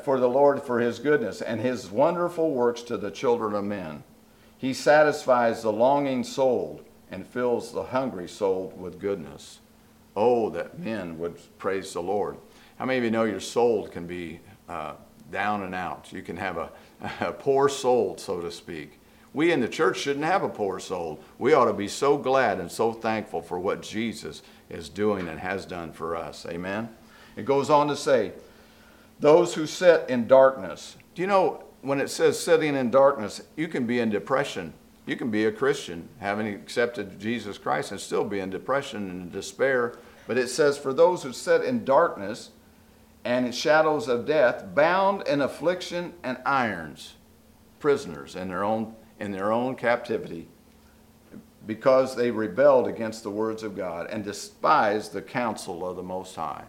For 0.02 0.18
the 0.18 0.28
Lord, 0.28 0.62
for 0.62 0.80
his 0.80 0.98
goodness 0.98 1.42
and 1.42 1.60
his 1.60 1.90
wonderful 1.90 2.52
works 2.52 2.82
to 2.82 2.96
the 2.96 3.10
children 3.10 3.54
of 3.54 3.64
men. 3.64 4.04
He 4.56 4.72
satisfies 4.72 5.62
the 5.62 5.72
longing 5.72 6.24
soul 6.24 6.80
and 7.10 7.26
fills 7.26 7.72
the 7.72 7.82
hungry 7.82 8.28
soul 8.28 8.72
with 8.76 9.00
goodness. 9.00 9.60
Oh, 10.16 10.48
that 10.50 10.78
men 10.78 11.18
would 11.18 11.36
praise 11.58 11.92
the 11.92 12.00
Lord. 12.00 12.38
How 12.78 12.86
many 12.86 12.98
of 12.98 13.04
you 13.04 13.10
know 13.10 13.24
your 13.24 13.40
soul 13.40 13.86
can 13.86 14.06
be 14.06 14.40
uh, 14.68 14.94
down 15.30 15.62
and 15.62 15.74
out? 15.74 16.10
You 16.12 16.22
can 16.22 16.36
have 16.38 16.56
a, 16.56 16.70
a 17.20 17.32
poor 17.32 17.68
soul, 17.68 18.16
so 18.16 18.40
to 18.40 18.50
speak. 18.50 18.98
We 19.34 19.52
in 19.52 19.60
the 19.60 19.68
church 19.68 19.98
shouldn't 19.98 20.24
have 20.24 20.42
a 20.42 20.48
poor 20.48 20.80
soul. 20.80 21.20
We 21.38 21.52
ought 21.52 21.66
to 21.66 21.74
be 21.74 21.88
so 21.88 22.16
glad 22.16 22.58
and 22.58 22.72
so 22.72 22.94
thankful 22.94 23.42
for 23.42 23.58
what 23.58 23.82
Jesus 23.82 24.42
is 24.70 24.88
doing 24.88 25.28
and 25.28 25.38
has 25.38 25.66
done 25.66 25.92
for 25.92 26.16
us. 26.16 26.46
Amen. 26.46 26.88
It 27.36 27.44
goes 27.44 27.68
on 27.68 27.88
to 27.88 27.96
say, 27.96 28.32
those 29.20 29.54
who 29.54 29.66
sit 29.66 30.08
in 30.08 30.26
darkness. 30.26 30.96
Do 31.14 31.22
you 31.22 31.28
know 31.28 31.64
when 31.86 32.00
it 32.00 32.10
says 32.10 32.38
sitting 32.38 32.74
in 32.74 32.90
darkness, 32.90 33.42
you 33.56 33.68
can 33.68 33.86
be 33.86 34.00
in 34.00 34.10
depression. 34.10 34.74
You 35.06 35.16
can 35.16 35.30
be 35.30 35.44
a 35.44 35.52
Christian, 35.52 36.08
having 36.18 36.48
accepted 36.48 37.20
Jesus 37.20 37.58
Christ, 37.58 37.92
and 37.92 38.00
still 38.00 38.24
be 38.24 38.40
in 38.40 38.50
depression 38.50 39.08
and 39.08 39.32
despair. 39.32 39.94
But 40.26 40.36
it 40.36 40.48
says, 40.48 40.76
For 40.76 40.92
those 40.92 41.22
who 41.22 41.32
sit 41.32 41.62
in 41.62 41.84
darkness 41.84 42.50
and 43.24 43.46
in 43.46 43.52
shadows 43.52 44.08
of 44.08 44.26
death, 44.26 44.74
bound 44.74 45.26
in 45.28 45.40
affliction 45.40 46.14
and 46.24 46.38
irons, 46.44 47.14
prisoners 47.78 48.34
in 48.34 48.48
their 48.48 48.64
own, 48.64 48.96
in 49.20 49.30
their 49.30 49.52
own 49.52 49.76
captivity, 49.76 50.48
because 51.66 52.16
they 52.16 52.32
rebelled 52.32 52.88
against 52.88 53.22
the 53.22 53.30
words 53.30 53.62
of 53.62 53.76
God 53.76 54.08
and 54.10 54.24
despised 54.24 55.12
the 55.12 55.22
counsel 55.22 55.88
of 55.88 55.94
the 55.94 56.02
Most 56.02 56.34
High. 56.34 56.64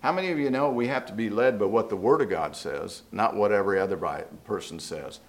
How 0.00 0.12
many 0.12 0.30
of 0.30 0.38
you 0.38 0.50
know 0.50 0.70
we 0.70 0.88
have 0.88 1.06
to 1.06 1.12
be 1.12 1.30
led 1.30 1.58
by 1.58 1.66
what 1.66 1.88
the 1.88 1.96
Word 1.96 2.20
of 2.20 2.30
God 2.30 2.54
says, 2.54 3.02
not 3.10 3.34
what 3.34 3.52
every 3.52 3.80
other 3.80 3.96
person 4.44 4.78
says? 4.78 5.20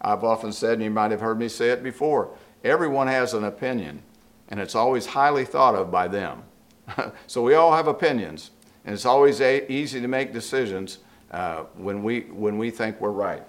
I've 0.00 0.24
often 0.24 0.52
said, 0.52 0.74
and 0.74 0.82
you 0.82 0.90
might 0.90 1.10
have 1.10 1.20
heard 1.20 1.38
me 1.38 1.48
say 1.48 1.70
it 1.70 1.82
before, 1.82 2.30
everyone 2.62 3.06
has 3.06 3.34
an 3.34 3.44
opinion, 3.44 4.02
and 4.48 4.60
it's 4.60 4.74
always 4.74 5.06
highly 5.06 5.44
thought 5.44 5.74
of 5.74 5.90
by 5.90 6.08
them. 6.08 6.42
so 7.26 7.42
we 7.42 7.54
all 7.54 7.74
have 7.74 7.86
opinions, 7.86 8.50
and 8.84 8.94
it's 8.94 9.06
always 9.06 9.40
a- 9.40 9.70
easy 9.70 10.00
to 10.00 10.08
make 10.08 10.32
decisions 10.32 10.98
uh, 11.30 11.64
when, 11.76 12.02
we, 12.02 12.20
when 12.22 12.58
we 12.58 12.70
think 12.70 13.00
we're 13.00 13.10
right. 13.10 13.42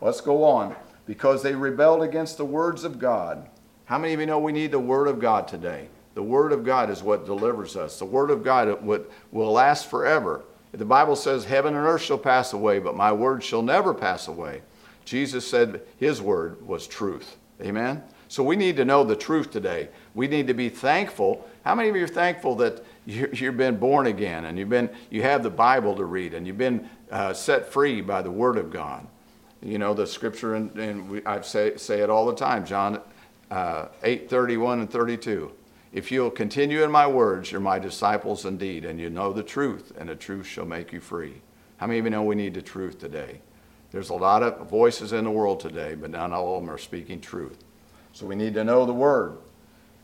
Let's 0.00 0.20
go 0.20 0.44
on. 0.44 0.76
Because 1.06 1.42
they 1.42 1.54
rebelled 1.54 2.02
against 2.02 2.36
the 2.36 2.44
words 2.44 2.84
of 2.84 2.98
God. 2.98 3.48
How 3.86 3.96
many 3.96 4.12
of 4.12 4.20
you 4.20 4.26
know 4.26 4.38
we 4.38 4.52
need 4.52 4.72
the 4.72 4.78
Word 4.78 5.08
of 5.08 5.18
God 5.18 5.48
today? 5.48 5.88
The 6.18 6.24
Word 6.24 6.50
of 6.50 6.64
God 6.64 6.90
is 6.90 7.00
what 7.00 7.26
delivers 7.26 7.76
us. 7.76 8.00
The 8.00 8.04
Word 8.04 8.32
of 8.32 8.42
God 8.42 8.82
will, 8.82 9.04
will 9.30 9.52
last 9.52 9.88
forever. 9.88 10.42
The 10.72 10.84
Bible 10.84 11.14
says, 11.14 11.44
Heaven 11.44 11.76
and 11.76 11.86
earth 11.86 12.02
shall 12.02 12.18
pass 12.18 12.52
away, 12.52 12.80
but 12.80 12.96
my 12.96 13.12
word 13.12 13.44
shall 13.44 13.62
never 13.62 13.94
pass 13.94 14.26
away. 14.26 14.62
Jesus 15.04 15.46
said 15.46 15.82
his 15.96 16.20
word 16.20 16.66
was 16.66 16.88
truth. 16.88 17.36
Amen? 17.62 18.02
So 18.26 18.42
we 18.42 18.56
need 18.56 18.74
to 18.78 18.84
know 18.84 19.04
the 19.04 19.14
truth 19.14 19.52
today. 19.52 19.90
We 20.12 20.26
need 20.26 20.48
to 20.48 20.54
be 20.54 20.68
thankful. 20.68 21.48
How 21.64 21.76
many 21.76 21.88
of 21.88 21.94
you 21.94 22.02
are 22.02 22.08
thankful 22.08 22.56
that 22.56 22.84
you've 23.06 23.56
been 23.56 23.76
born 23.76 24.08
again 24.08 24.46
and 24.46 24.58
you've 24.58 24.68
been, 24.68 24.90
you 25.10 25.22
have 25.22 25.44
the 25.44 25.50
Bible 25.50 25.94
to 25.94 26.04
read 26.04 26.34
and 26.34 26.48
you've 26.48 26.58
been 26.58 26.90
uh, 27.12 27.32
set 27.32 27.72
free 27.72 28.00
by 28.00 28.22
the 28.22 28.30
Word 28.32 28.56
of 28.56 28.72
God? 28.72 29.06
You 29.62 29.78
know, 29.78 29.94
the 29.94 30.04
scripture, 30.04 30.56
and, 30.56 30.76
and 30.76 31.22
I 31.24 31.42
say, 31.42 31.76
say 31.76 32.00
it 32.00 32.10
all 32.10 32.26
the 32.26 32.34
time, 32.34 32.66
John 32.66 33.00
uh, 33.52 33.86
8 34.02 34.28
31 34.28 34.80
and 34.80 34.90
32. 34.90 35.52
If 35.98 36.12
you'll 36.12 36.30
continue 36.30 36.84
in 36.84 36.92
my 36.92 37.08
words, 37.08 37.50
you're 37.50 37.60
my 37.60 37.80
disciples 37.80 38.44
indeed, 38.44 38.84
and 38.84 39.00
you 39.00 39.10
know 39.10 39.32
the 39.32 39.42
truth, 39.42 39.92
and 39.98 40.08
the 40.08 40.14
truth 40.14 40.46
shall 40.46 40.64
make 40.64 40.92
you 40.92 41.00
free. 41.00 41.42
How 41.78 41.88
many 41.88 41.98
of 41.98 42.04
you 42.04 42.12
know 42.12 42.22
we 42.22 42.36
need 42.36 42.54
the 42.54 42.62
truth 42.62 43.00
today? 43.00 43.40
There's 43.90 44.10
a 44.10 44.14
lot 44.14 44.44
of 44.44 44.70
voices 44.70 45.12
in 45.12 45.24
the 45.24 45.30
world 45.32 45.58
today, 45.58 45.96
but 45.96 46.10
not 46.10 46.30
all 46.30 46.54
of 46.54 46.62
them 46.62 46.72
are 46.72 46.78
speaking 46.78 47.20
truth. 47.20 47.64
So 48.12 48.26
we 48.26 48.36
need 48.36 48.54
to 48.54 48.62
know 48.62 48.86
the 48.86 48.92
word. 48.92 49.38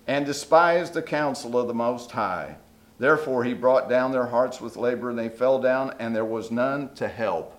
And 0.09 0.27
despise 0.27 0.91
the 0.91 1.01
counsel 1.01 1.57
of 1.57 1.69
the 1.69 1.75
Most 1.75 2.11
High. 2.11 2.57
Therefore 2.99 3.45
he 3.45 3.55
brought 3.55 3.89
down 3.89 4.11
their 4.11 4.27
hearts 4.27 4.61
with 4.61 4.77
labor, 4.77 5.11
and 5.11 5.19
they 5.19 5.29
fell 5.29 5.61
down, 5.61 5.95
and 6.01 6.13
there 6.13 6.25
was 6.25 6.51
none 6.51 6.93
to 6.97 7.07
help. 7.07 7.57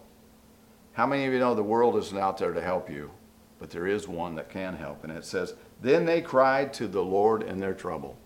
How 0.92 1.06
many 1.06 1.26
of 1.26 1.32
you 1.32 1.40
know 1.40 1.56
the 1.56 1.64
world 1.64 1.96
isn't 1.96 2.18
out 2.18 2.38
there 2.38 2.52
to 2.52 2.62
help 2.62 2.90
you? 2.90 3.12
But 3.60 3.70
there 3.70 3.88
is 3.88 4.10
one 4.10 4.36
that 4.36 4.50
can 4.50 4.76
help. 4.76 5.06
And 5.06 5.14
it 5.14 5.24
says, 5.24 5.54
then 5.82 6.04
they 6.04 6.22
cried 6.22 6.74
to 6.74 6.90
the 6.90 7.02
Lord 7.02 7.42
in 7.42 7.62
their 7.62 7.74
trouble. 7.74 8.18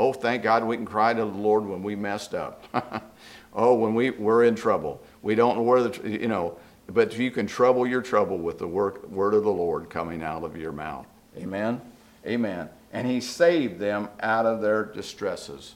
Oh, 0.00 0.14
thank 0.14 0.42
God 0.42 0.64
we 0.64 0.78
can 0.78 0.86
cry 0.86 1.12
to 1.12 1.20
the 1.20 1.26
Lord 1.26 1.66
when 1.66 1.82
we 1.82 1.94
messed 1.94 2.32
up. 2.32 2.64
oh, 3.54 3.74
when 3.74 3.94
we, 3.94 4.08
we're 4.08 4.44
in 4.44 4.54
trouble. 4.54 5.02
We 5.20 5.34
don't 5.34 5.56
know 5.56 5.62
where 5.62 5.82
the, 5.82 6.08
you 6.08 6.26
know, 6.26 6.56
but 6.86 7.18
you 7.18 7.30
can 7.30 7.46
trouble 7.46 7.86
your 7.86 8.00
trouble 8.00 8.38
with 8.38 8.58
the 8.58 8.66
work, 8.66 9.06
word 9.10 9.34
of 9.34 9.44
the 9.44 9.52
Lord 9.52 9.90
coming 9.90 10.22
out 10.22 10.42
of 10.42 10.56
your 10.56 10.72
mouth. 10.72 11.06
Amen? 11.36 11.82
Amen. 12.26 12.70
And 12.94 13.06
he 13.06 13.20
saved 13.20 13.78
them 13.78 14.08
out 14.20 14.46
of 14.46 14.62
their 14.62 14.86
distresses, 14.86 15.74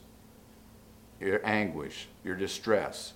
your 1.21 1.45
anguish, 1.45 2.09
your 2.25 2.35
distress. 2.35 3.13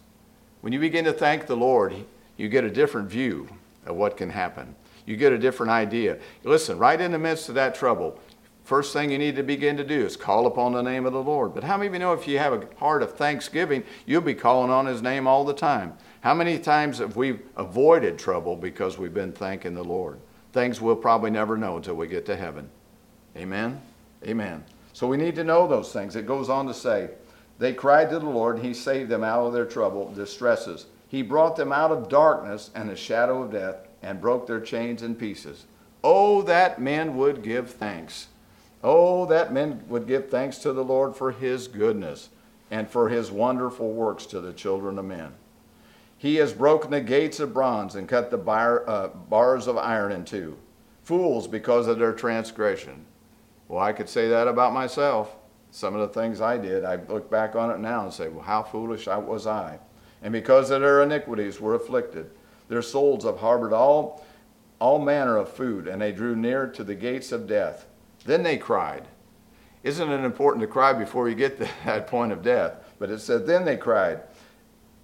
When 0.60 0.74
you 0.74 0.78
begin 0.78 1.06
to 1.06 1.14
thank 1.14 1.46
the 1.46 1.56
Lord, 1.56 1.94
you 2.36 2.50
get 2.50 2.64
a 2.64 2.70
different 2.70 3.08
view 3.08 3.48
of 3.86 3.96
what 3.96 4.18
can 4.18 4.28
happen 4.28 4.76
you 5.08 5.16
get 5.16 5.32
a 5.32 5.38
different 5.38 5.72
idea. 5.72 6.18
Listen, 6.44 6.78
right 6.78 7.00
in 7.00 7.12
the 7.12 7.18
midst 7.18 7.48
of 7.48 7.54
that 7.54 7.74
trouble, 7.74 8.20
first 8.68 8.92
thing 8.92 9.10
you 9.10 9.16
need 9.16 9.34
to 9.34 9.42
begin 9.42 9.78
to 9.78 9.82
do 9.82 10.04
is 10.04 10.14
call 10.14 10.46
upon 10.46 10.72
the 10.72 10.82
name 10.82 11.06
of 11.06 11.14
the 11.14 11.22
Lord. 11.22 11.54
But 11.54 11.64
how 11.64 11.78
many 11.78 11.86
of 11.86 11.94
you 11.94 11.98
know 12.00 12.12
if 12.12 12.28
you 12.28 12.38
have 12.38 12.52
a 12.52 12.68
heart 12.76 13.02
of 13.02 13.14
thanksgiving, 13.14 13.82
you'll 14.04 14.20
be 14.20 14.34
calling 14.34 14.70
on 14.70 14.84
His 14.84 15.00
name 15.00 15.26
all 15.26 15.42
the 15.42 15.54
time? 15.54 15.96
How 16.20 16.34
many 16.34 16.58
times 16.58 16.98
have 16.98 17.16
we 17.16 17.38
avoided 17.56 18.18
trouble 18.18 18.56
because 18.56 18.98
we've 18.98 19.14
been 19.14 19.32
thanking 19.32 19.72
the 19.72 19.82
Lord? 19.82 20.20
Things 20.52 20.82
we'll 20.82 20.96
probably 20.96 21.30
never 21.30 21.56
know 21.56 21.78
until 21.78 21.94
we 21.94 22.08
get 22.08 22.26
to 22.26 22.36
heaven. 22.36 22.68
Amen? 23.38 23.80
Amen. 24.26 24.62
So 24.92 25.06
we 25.06 25.16
need 25.16 25.36
to 25.36 25.44
know 25.44 25.66
those 25.66 25.90
things. 25.90 26.14
It 26.14 26.26
goes 26.26 26.50
on 26.50 26.66
to 26.66 26.74
say, 26.74 27.08
They 27.58 27.72
cried 27.72 28.10
to 28.10 28.18
the 28.18 28.26
Lord, 28.26 28.56
and 28.56 28.66
He 28.66 28.74
saved 28.74 29.08
them 29.08 29.24
out 29.24 29.46
of 29.46 29.54
their 29.54 29.64
trouble, 29.64 30.12
distresses. 30.12 30.84
He 31.08 31.22
brought 31.22 31.56
them 31.56 31.72
out 31.72 31.90
of 31.90 32.10
darkness 32.10 32.70
and 32.74 32.90
the 32.90 32.96
shadow 32.96 33.42
of 33.42 33.50
death 33.50 33.76
and 34.02 34.20
broke 34.20 34.46
their 34.46 34.60
chains 34.60 35.02
in 35.02 35.14
pieces. 35.14 35.64
Oh, 36.04 36.42
that 36.42 36.82
men 36.82 37.16
would 37.16 37.42
give 37.42 37.70
thanks. 37.70 38.28
Oh, 38.82 39.26
that 39.26 39.52
men 39.52 39.82
would 39.88 40.06
give 40.06 40.28
thanks 40.28 40.58
to 40.58 40.72
the 40.72 40.84
Lord 40.84 41.16
for 41.16 41.32
his 41.32 41.66
goodness 41.66 42.28
and 42.70 42.88
for 42.88 43.08
his 43.08 43.30
wonderful 43.30 43.92
works 43.92 44.26
to 44.26 44.40
the 44.40 44.52
children 44.52 44.98
of 44.98 45.04
men. 45.04 45.32
He 46.16 46.36
has 46.36 46.52
broken 46.52 46.90
the 46.90 47.00
gates 47.00 47.40
of 47.40 47.54
bronze 47.54 47.94
and 47.94 48.08
cut 48.08 48.30
the 48.30 48.38
bar, 48.38 48.88
uh, 48.88 49.08
bars 49.08 49.66
of 49.66 49.78
iron 49.78 50.12
in 50.12 50.24
two. 50.24 50.56
Fools 51.02 51.48
because 51.48 51.86
of 51.86 51.98
their 51.98 52.12
transgression. 52.12 53.06
Well, 53.68 53.82
I 53.82 53.92
could 53.92 54.08
say 54.08 54.28
that 54.28 54.48
about 54.48 54.72
myself. 54.72 55.34
Some 55.70 55.94
of 55.94 56.00
the 56.00 56.20
things 56.20 56.40
I 56.40 56.56
did, 56.56 56.84
I 56.84 56.96
look 56.96 57.30
back 57.30 57.54
on 57.54 57.70
it 57.70 57.78
now 57.78 58.04
and 58.04 58.12
say, 58.12 58.28
well, 58.28 58.42
how 58.42 58.62
foolish 58.62 59.06
I 59.06 59.16
was 59.18 59.46
I? 59.46 59.78
And 60.22 60.32
because 60.32 60.70
of 60.70 60.80
their 60.80 61.02
iniquities 61.02 61.60
were 61.60 61.74
afflicted. 61.74 62.30
Their 62.68 62.82
souls 62.82 63.24
have 63.24 63.38
harbored 63.38 63.72
all, 63.72 64.24
all 64.78 64.98
manner 64.98 65.36
of 65.36 65.48
food, 65.48 65.86
and 65.86 66.02
they 66.02 66.12
drew 66.12 66.34
near 66.34 66.66
to 66.66 66.84
the 66.84 66.94
gates 66.94 67.32
of 67.32 67.46
death. 67.46 67.86
Then 68.28 68.42
they 68.42 68.58
cried. 68.58 69.08
Isn't 69.82 70.10
it 70.10 70.22
important 70.22 70.60
to 70.60 70.66
cry 70.66 70.92
before 70.92 71.30
you 71.30 71.34
get 71.34 71.56
to 71.56 71.68
that 71.86 72.08
point 72.08 72.30
of 72.30 72.42
death? 72.42 72.74
But 72.98 73.10
it 73.10 73.20
said, 73.20 73.46
Then 73.46 73.64
they 73.64 73.78
cried 73.78 74.20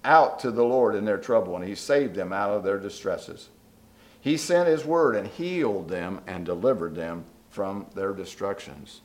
out 0.03 0.37
to 0.41 0.51
the 0.51 0.63
Lord 0.63 0.93
in 0.93 1.05
their 1.05 1.17
trouble, 1.17 1.55
and 1.55 1.65
he 1.65 1.73
saved 1.73 2.13
them 2.13 2.31
out 2.31 2.51
of 2.51 2.63
their 2.63 2.77
distresses. 2.77 3.49
He 4.21 4.37
sent 4.37 4.67
his 4.67 4.85
word 4.85 5.15
and 5.15 5.27
healed 5.27 5.89
them 5.89 6.21
and 6.27 6.45
delivered 6.45 6.93
them 6.93 7.25
from 7.49 7.87
their 7.95 8.13
destructions. 8.13 9.01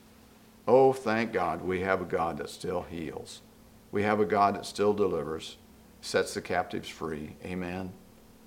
Oh, 0.67 0.93
thank 0.93 1.33
God 1.33 1.63
we 1.63 1.79
have 1.81 1.99
a 1.99 2.05
God 2.05 2.37
that 2.37 2.51
still 2.51 2.83
heals. 2.83 3.41
We 3.91 4.03
have 4.03 4.19
a 4.19 4.25
God 4.25 4.53
that 4.53 4.67
still 4.67 4.93
delivers, 4.93 5.57
sets 6.01 6.35
the 6.35 6.41
captives 6.41 6.89
free. 6.89 7.37
Amen. 7.43 7.91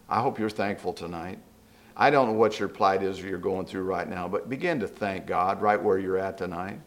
I 0.09 0.21
hope 0.21 0.39
you're 0.39 0.51
thankful 0.51 0.93
tonight. 0.93 1.41
I 1.97 2.11
don't 2.11 2.27
know 2.27 2.33
what 2.35 2.59
your 2.59 2.69
plight 2.69 3.03
is 3.03 3.21
or 3.21 3.29
you're 3.29 3.39
going 3.39 3.67
through 3.67 3.85
right 3.85 4.09
now, 4.09 4.27
but 4.29 4.49
begin 4.49 4.81
to 4.81 4.89
thank 4.89 5.27
God 5.27 5.63
right 5.63 5.81
where 5.81 5.99
you're 5.99 6.19
at 6.19 6.39
tonight. 6.39 6.81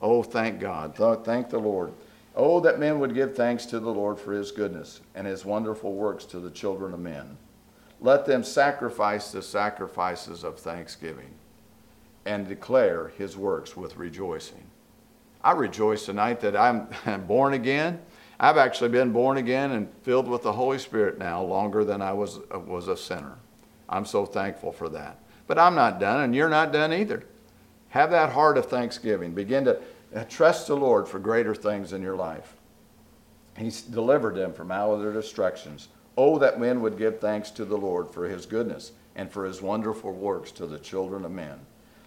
Oh, 0.00 0.22
thank 0.22 0.60
God. 0.60 0.94
Thank 1.24 1.48
the 1.48 1.58
Lord. 1.58 1.92
Oh, 2.34 2.60
that 2.60 2.78
men 2.78 2.98
would 2.98 3.14
give 3.14 3.34
thanks 3.34 3.66
to 3.66 3.80
the 3.80 3.90
Lord 3.90 4.18
for 4.18 4.32
his 4.32 4.50
goodness 4.50 5.00
and 5.14 5.26
his 5.26 5.44
wonderful 5.44 5.94
works 5.94 6.24
to 6.26 6.40
the 6.40 6.50
children 6.50 6.92
of 6.92 7.00
men. 7.00 7.36
Let 8.00 8.26
them 8.26 8.42
sacrifice 8.42 9.30
the 9.30 9.42
sacrifices 9.42 10.44
of 10.44 10.58
thanksgiving 10.58 11.30
and 12.24 12.48
declare 12.48 13.12
his 13.16 13.36
works 13.36 13.76
with 13.76 13.96
rejoicing. 13.96 14.64
I 15.42 15.52
rejoice 15.52 16.06
tonight 16.06 16.40
that 16.40 16.56
I'm 16.56 16.88
born 17.26 17.54
again 17.54 18.00
I've 18.42 18.56
actually 18.56 18.90
been 18.90 19.12
born 19.12 19.36
again 19.36 19.70
and 19.70 19.88
filled 20.02 20.26
with 20.26 20.42
the 20.42 20.52
Holy 20.52 20.78
Spirit 20.78 21.16
now 21.16 21.44
longer 21.44 21.84
than 21.84 22.02
I 22.02 22.12
was, 22.12 22.40
was 22.50 22.88
a 22.88 22.96
sinner. 22.96 23.36
I'm 23.92 24.06
so 24.06 24.24
thankful 24.24 24.72
for 24.72 24.88
that. 24.88 25.18
But 25.46 25.58
I'm 25.58 25.74
not 25.74 26.00
done, 26.00 26.22
and 26.22 26.34
you're 26.34 26.48
not 26.48 26.72
done 26.72 26.92
either. 26.92 27.24
Have 27.90 28.10
that 28.10 28.32
heart 28.32 28.56
of 28.56 28.66
thanksgiving. 28.66 29.34
Begin 29.34 29.66
to 29.66 29.80
uh, 30.14 30.24
trust 30.24 30.66
the 30.66 30.76
Lord 30.76 31.06
for 31.06 31.18
greater 31.18 31.54
things 31.54 31.92
in 31.92 32.00
your 32.00 32.16
life. 32.16 32.54
He's 33.56 33.82
delivered 33.82 34.34
them 34.34 34.54
from 34.54 34.72
all 34.72 34.94
of 34.94 35.02
their 35.02 35.12
destructions. 35.12 35.88
Oh, 36.16 36.38
that 36.38 36.58
men 36.58 36.80
would 36.80 36.96
give 36.96 37.20
thanks 37.20 37.50
to 37.52 37.66
the 37.66 37.76
Lord 37.76 38.10
for 38.10 38.26
his 38.26 38.46
goodness 38.46 38.92
and 39.14 39.30
for 39.30 39.44
his 39.44 39.60
wonderful 39.60 40.12
works 40.12 40.52
to 40.52 40.66
the 40.66 40.78
children 40.78 41.26
of 41.26 41.30
men. 41.30 41.60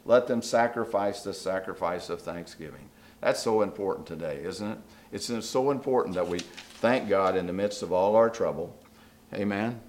Let 0.05 0.25
them 0.25 0.41
sacrifice 0.41 1.21
the 1.21 1.33
sacrifice 1.33 2.09
of 2.09 2.21
thanksgiving. 2.21 2.89
That's 3.21 3.41
so 3.41 3.61
important 3.61 4.07
today, 4.07 4.41
isn't 4.43 4.71
it? 4.71 4.77
It's 5.11 5.45
so 5.45 5.71
important 5.71 6.15
that 6.15 6.27
we 6.27 6.39
thank 6.39 7.09
God 7.09 7.35
in 7.35 7.45
the 7.45 7.53
midst 7.53 7.83
of 7.83 7.93
all 7.93 8.15
our 8.15 8.29
trouble. 8.29 8.75
Amen. 9.33 9.79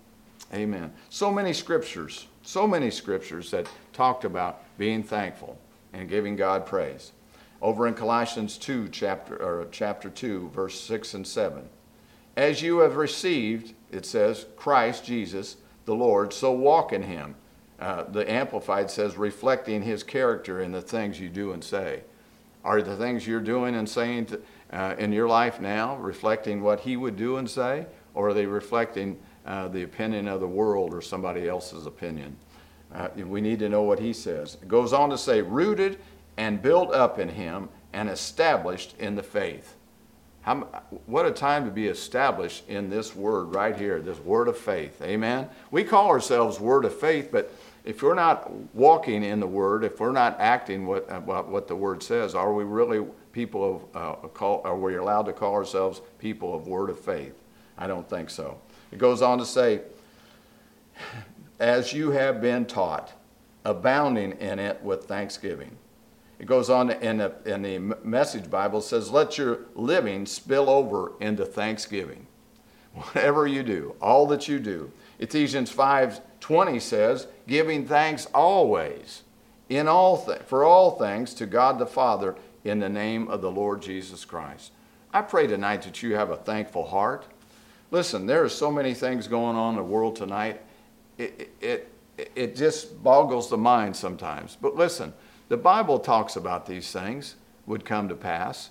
Amen. 0.54 0.92
So 1.10 1.32
many 1.32 1.52
scriptures, 1.52 2.26
so 2.42 2.66
many 2.66 2.90
scriptures 2.90 3.50
that 3.50 3.66
talked 3.92 4.24
about 4.24 4.62
being 4.78 5.02
thankful 5.02 5.58
and 5.92 6.08
giving 6.08 6.36
God 6.36 6.66
praise. 6.66 7.12
Over 7.60 7.86
in 7.88 7.94
Colossians 7.94 8.58
2, 8.58 8.88
chapter, 8.90 9.36
or 9.36 9.66
chapter 9.70 10.10
2, 10.10 10.50
verse 10.54 10.78
6 10.80 11.14
and 11.14 11.26
7. 11.26 11.68
As 12.36 12.62
you 12.62 12.78
have 12.80 12.96
received, 12.96 13.74
it 13.90 14.04
says, 14.04 14.46
Christ 14.56 15.04
Jesus 15.04 15.56
the 15.86 15.94
Lord, 15.94 16.32
so 16.32 16.52
walk 16.52 16.92
in 16.92 17.02
him, 17.02 17.36
uh, 17.80 18.02
the 18.04 18.30
Amplified 18.30 18.90
says, 18.90 19.16
reflecting 19.16 19.82
his 19.82 20.02
character 20.02 20.60
in 20.60 20.72
the 20.72 20.82
things 20.82 21.18
you 21.20 21.28
do 21.28 21.52
and 21.52 21.62
say. 21.62 22.02
Are 22.64 22.82
the 22.82 22.96
things 22.96 23.26
you're 23.26 23.40
doing 23.40 23.76
and 23.76 23.88
saying 23.88 24.26
to, 24.26 24.40
uh, 24.72 24.96
in 24.98 25.12
your 25.12 25.28
life 25.28 25.60
now 25.60 25.96
reflecting 25.96 26.60
what 26.60 26.80
he 26.80 26.96
would 26.96 27.16
do 27.16 27.36
and 27.36 27.48
say, 27.48 27.86
or 28.14 28.30
are 28.30 28.34
they 28.34 28.46
reflecting 28.46 29.18
uh, 29.46 29.68
the 29.68 29.82
opinion 29.82 30.28
of 30.28 30.40
the 30.40 30.48
world 30.48 30.92
or 30.92 31.00
somebody 31.00 31.48
else's 31.48 31.86
opinion? 31.86 32.36
Uh, 32.94 33.08
we 33.16 33.40
need 33.40 33.58
to 33.58 33.68
know 33.68 33.82
what 33.82 33.98
he 33.98 34.12
says. 34.12 34.56
It 34.60 34.68
goes 34.68 34.92
on 34.92 35.10
to 35.10 35.18
say, 35.18 35.42
rooted 35.42 35.98
and 36.36 36.60
built 36.60 36.92
up 36.92 37.18
in 37.18 37.28
him 37.28 37.68
and 37.92 38.08
established 38.08 38.94
in 38.98 39.14
the 39.14 39.22
faith. 39.22 39.74
How, 40.42 40.56
what 41.06 41.26
a 41.26 41.32
time 41.32 41.64
to 41.64 41.72
be 41.72 41.88
established 41.88 42.68
in 42.68 42.88
this 42.88 43.16
word 43.16 43.54
right 43.54 43.76
here, 43.76 44.00
this 44.00 44.20
word 44.20 44.46
of 44.46 44.56
faith. 44.56 45.02
Amen. 45.02 45.48
We 45.72 45.82
call 45.82 46.08
ourselves 46.08 46.60
word 46.60 46.84
of 46.84 46.96
faith, 46.98 47.30
but 47.32 47.52
if 47.84 48.02
we're 48.02 48.14
not 48.14 48.50
walking 48.74 49.24
in 49.24 49.40
the 49.40 49.46
word, 49.46 49.82
if 49.82 49.98
we're 49.98 50.12
not 50.12 50.38
acting 50.38 50.86
what, 50.86 51.10
what, 51.22 51.48
what 51.48 51.66
the 51.66 51.74
word 51.74 52.02
says, 52.02 52.34
are 52.34 52.52
we 52.52 52.62
really 52.62 53.04
people 53.32 53.84
of, 53.92 53.96
uh, 54.24 54.28
call, 54.28 54.60
are 54.64 54.76
we 54.76 54.96
allowed 54.96 55.24
to 55.24 55.32
call 55.32 55.54
ourselves 55.54 56.00
people 56.18 56.54
of 56.54 56.68
word 56.68 56.90
of 56.90 57.00
faith? 57.00 57.34
I 57.76 57.86
don't 57.86 58.08
think 58.08 58.30
so. 58.30 58.60
It 58.92 58.98
goes 58.98 59.22
on 59.22 59.38
to 59.38 59.46
say, 59.46 59.80
as 61.58 61.92
you 61.92 62.10
have 62.10 62.40
been 62.40 62.66
taught, 62.66 63.12
abounding 63.64 64.32
in 64.32 64.58
it 64.58 64.82
with 64.82 65.04
thanksgiving. 65.04 65.76
It 66.38 66.46
goes 66.46 66.68
on 66.68 66.90
in 66.90 67.18
the, 67.18 67.34
in 67.44 67.62
the 67.62 67.78
Message 68.04 68.50
Bible, 68.50 68.80
says, 68.80 69.10
Let 69.10 69.38
your 69.38 69.60
living 69.74 70.26
spill 70.26 70.68
over 70.68 71.12
into 71.20 71.44
thanksgiving. 71.44 72.26
Whatever 72.94 73.46
you 73.46 73.62
do, 73.62 73.94
all 74.00 74.26
that 74.28 74.48
you 74.48 74.58
do. 74.58 74.92
Ephesians 75.18 75.70
5 75.70 76.20
20 76.40 76.78
says, 76.78 77.26
Giving 77.48 77.86
thanks 77.86 78.26
always, 78.34 79.22
in 79.68 79.88
all 79.88 80.24
th- 80.24 80.40
for 80.42 80.64
all 80.64 80.92
things 80.92 81.34
to 81.34 81.46
God 81.46 81.78
the 81.78 81.86
Father 81.86 82.36
in 82.64 82.78
the 82.78 82.88
name 82.88 83.28
of 83.28 83.40
the 83.40 83.50
Lord 83.50 83.82
Jesus 83.82 84.24
Christ. 84.24 84.72
I 85.12 85.22
pray 85.22 85.46
tonight 85.46 85.82
that 85.82 86.02
you 86.02 86.14
have 86.14 86.30
a 86.30 86.36
thankful 86.36 86.86
heart. 86.86 87.26
Listen, 87.90 88.26
there 88.26 88.42
are 88.42 88.48
so 88.48 88.70
many 88.70 88.94
things 88.94 89.28
going 89.28 89.56
on 89.56 89.70
in 89.70 89.76
the 89.76 89.84
world 89.84 90.16
tonight. 90.16 90.60
It, 91.18 91.52
it, 91.60 91.92
it, 92.34 92.56
just 92.56 93.02
boggles 93.02 93.48
the 93.48 93.56
mind 93.56 93.96
sometimes. 93.96 94.56
But 94.60 94.74
listen, 94.74 95.12
the 95.48 95.56
Bible 95.56 95.98
talks 95.98 96.36
about 96.36 96.66
these 96.66 96.90
things 96.90 97.36
would 97.66 97.84
come 97.84 98.08
to 98.08 98.14
pass. 98.14 98.70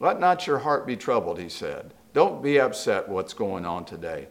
Let 0.00 0.20
not 0.20 0.46
your 0.46 0.58
heart 0.58 0.86
be 0.86 0.96
troubled, 0.96 1.38
he 1.38 1.48
said. 1.48 1.92
Don't 2.12 2.42
be 2.42 2.60
upset 2.60 3.08
what's 3.08 3.34
going 3.34 3.64
on 3.64 3.84
today. 3.84 4.28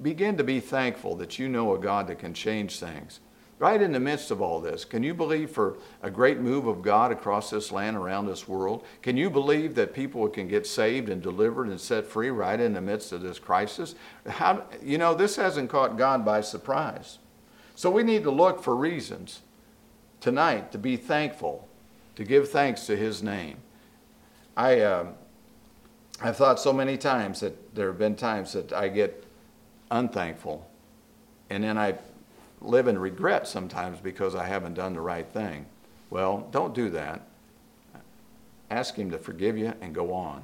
Begin 0.00 0.36
to 0.36 0.44
be 0.44 0.60
thankful 0.60 1.16
that 1.16 1.38
you 1.38 1.48
know 1.48 1.74
a 1.74 1.78
God 1.78 2.06
that 2.06 2.18
can 2.18 2.34
change 2.34 2.78
things. 2.78 3.20
Right 3.58 3.82
in 3.82 3.90
the 3.90 3.98
midst 3.98 4.30
of 4.30 4.40
all 4.40 4.60
this, 4.60 4.84
can 4.84 5.02
you 5.02 5.14
believe 5.14 5.50
for 5.50 5.78
a 6.00 6.10
great 6.10 6.38
move 6.38 6.68
of 6.68 6.80
God 6.80 7.10
across 7.10 7.50
this 7.50 7.72
land, 7.72 7.96
around 7.96 8.26
this 8.26 8.46
world? 8.46 8.84
Can 9.02 9.16
you 9.16 9.28
believe 9.30 9.74
that 9.74 9.92
people 9.92 10.28
can 10.28 10.46
get 10.46 10.64
saved 10.64 11.08
and 11.08 11.20
delivered 11.20 11.66
and 11.66 11.80
set 11.80 12.06
free 12.06 12.30
right 12.30 12.60
in 12.60 12.72
the 12.72 12.80
midst 12.80 13.10
of 13.10 13.20
this 13.20 13.40
crisis? 13.40 13.96
How, 14.28 14.64
you 14.80 14.96
know, 14.96 15.12
this 15.12 15.34
hasn't 15.34 15.70
caught 15.70 15.98
God 15.98 16.24
by 16.24 16.40
surprise. 16.40 17.18
So 17.74 17.90
we 17.90 18.04
need 18.04 18.22
to 18.22 18.30
look 18.30 18.62
for 18.62 18.76
reasons 18.76 19.40
tonight 20.20 20.70
to 20.70 20.78
be 20.78 20.96
thankful, 20.96 21.68
to 22.14 22.22
give 22.22 22.48
thanks 22.50 22.86
to 22.86 22.96
His 22.96 23.24
name. 23.24 23.56
I, 24.56 24.80
uh, 24.80 25.06
I've 26.20 26.36
thought 26.36 26.60
so 26.60 26.72
many 26.72 26.96
times 26.96 27.40
that 27.40 27.74
there 27.74 27.88
have 27.88 27.98
been 27.98 28.14
times 28.14 28.52
that 28.52 28.72
I 28.72 28.86
get 28.86 29.24
unthankful, 29.90 30.68
and 31.50 31.64
then 31.64 31.76
I 31.76 31.98
live 32.60 32.88
in 32.88 32.98
regret 32.98 33.46
sometimes 33.46 34.00
because 34.00 34.34
I 34.34 34.46
haven't 34.46 34.74
done 34.74 34.94
the 34.94 35.00
right 35.00 35.26
thing. 35.26 35.66
Well, 36.10 36.48
don't 36.50 36.74
do 36.74 36.90
that. 36.90 37.22
Ask 38.70 38.96
Him 38.96 39.10
to 39.10 39.18
forgive 39.18 39.56
you 39.56 39.72
and 39.80 39.94
go 39.94 40.12
on. 40.12 40.42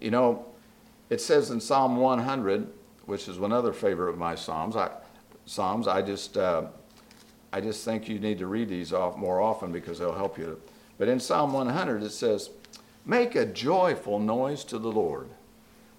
You 0.00 0.10
know, 0.10 0.46
it 1.10 1.20
says 1.20 1.50
in 1.50 1.60
Psalm 1.60 1.96
100, 1.96 2.68
which 3.06 3.28
is 3.28 3.38
another 3.38 3.72
favorite 3.72 4.10
of 4.10 4.18
my 4.18 4.34
Psalms, 4.34 4.76
I, 4.76 4.90
Psalms, 5.46 5.88
I 5.88 6.02
just 6.02 6.36
uh, 6.36 6.66
I 7.52 7.60
just 7.60 7.84
think 7.84 8.08
you 8.08 8.18
need 8.18 8.38
to 8.38 8.46
read 8.46 8.68
these 8.68 8.92
off 8.92 9.16
more 9.16 9.40
often 9.40 9.72
because 9.72 9.98
they'll 9.98 10.12
help 10.12 10.38
you. 10.38 10.60
But 10.98 11.08
in 11.08 11.20
Psalm 11.20 11.52
100, 11.52 12.02
it 12.02 12.10
says, 12.10 12.50
Make 13.06 13.34
a 13.34 13.46
joyful 13.46 14.18
noise 14.18 14.64
to 14.64 14.78
the 14.78 14.92
Lord. 14.92 15.30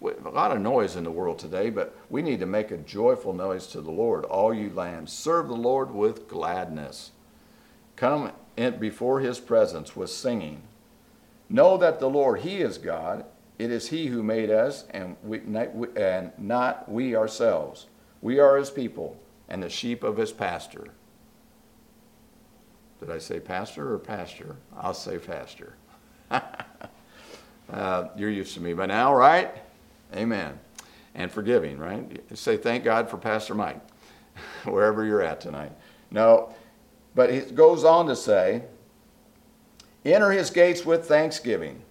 A 0.01 0.29
lot 0.29 0.51
of 0.51 0.61
noise 0.61 0.95
in 0.95 1.03
the 1.03 1.11
world 1.11 1.39
today, 1.39 1.69
but 1.69 1.95
we 2.09 2.21
need 2.21 2.39
to 2.39 2.45
make 2.45 2.71
a 2.71 2.77
joyful 2.77 3.33
noise 3.33 3.67
to 3.67 3.81
the 3.81 3.91
Lord, 3.91 4.23
all 4.23 4.53
you 4.53 4.71
lambs. 4.73 5.11
Serve 5.11 5.49
the 5.49 5.55
Lord 5.55 5.91
with 5.91 6.29
gladness. 6.29 7.11
Come 7.97 8.31
in 8.55 8.79
before 8.79 9.19
his 9.19 9.39
presence 9.39 9.95
with 9.97 10.09
singing. 10.09 10.61
Know 11.49 11.77
that 11.77 11.99
the 11.99 12.09
Lord, 12.09 12.41
he 12.41 12.61
is 12.61 12.77
God. 12.77 13.25
It 13.57 13.71
is 13.71 13.89
he 13.89 14.07
who 14.07 14.23
made 14.23 14.49
us, 14.49 14.85
and, 14.91 15.17
we, 15.21 15.41
and 15.97 16.31
not 16.37 16.89
we 16.89 17.15
ourselves. 17.15 17.87
We 18.21 18.39
are 18.39 18.55
his 18.55 18.69
people 18.69 19.17
and 19.49 19.61
the 19.61 19.69
sheep 19.69 20.03
of 20.03 20.15
his 20.15 20.31
pasture. 20.31 20.91
Did 22.99 23.11
I 23.11 23.17
say 23.17 23.39
pastor 23.39 23.93
or 23.93 23.99
pasture? 23.99 24.55
I'll 24.77 24.93
say 24.93 25.17
pastor. 25.17 25.75
uh, 26.31 28.07
you're 28.15 28.29
used 28.29 28.53
to 28.53 28.61
me 28.61 28.73
by 28.73 28.85
now, 28.85 29.13
right? 29.13 29.51
Amen. 30.13 30.59
And 31.15 31.31
forgiving, 31.31 31.77
right? 31.77 32.21
Say 32.37 32.57
thank 32.57 32.83
God 32.83 33.09
for 33.09 33.17
Pastor 33.17 33.55
Mike, 33.55 33.81
wherever 34.65 35.03
you're 35.05 35.21
at 35.21 35.41
tonight. 35.41 35.71
No, 36.11 36.53
but 37.15 37.31
he 37.31 37.41
goes 37.41 37.83
on 37.83 38.07
to 38.07 38.15
say, 38.15 38.63
enter 40.05 40.31
his 40.31 40.49
gates 40.49 40.85
with 40.85 41.07
thanksgiving 41.07 41.81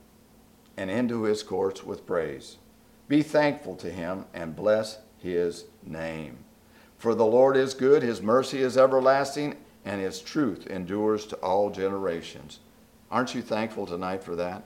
and 0.76 0.90
into 0.90 1.24
his 1.24 1.42
courts 1.42 1.84
with 1.84 2.06
praise. 2.06 2.56
Be 3.08 3.22
thankful 3.22 3.76
to 3.76 3.90
him 3.90 4.26
and 4.34 4.54
bless 4.54 4.98
his 5.18 5.64
name. 5.84 6.38
For 6.98 7.14
the 7.14 7.26
Lord 7.26 7.56
is 7.56 7.74
good, 7.74 8.02
his 8.02 8.20
mercy 8.20 8.60
is 8.60 8.76
everlasting, 8.76 9.56
and 9.84 10.00
his 10.00 10.20
truth 10.20 10.66
endures 10.66 11.26
to 11.26 11.36
all 11.36 11.70
generations. 11.70 12.58
Aren't 13.10 13.34
you 13.34 13.42
thankful 13.42 13.86
tonight 13.86 14.22
for 14.22 14.36
that? 14.36 14.64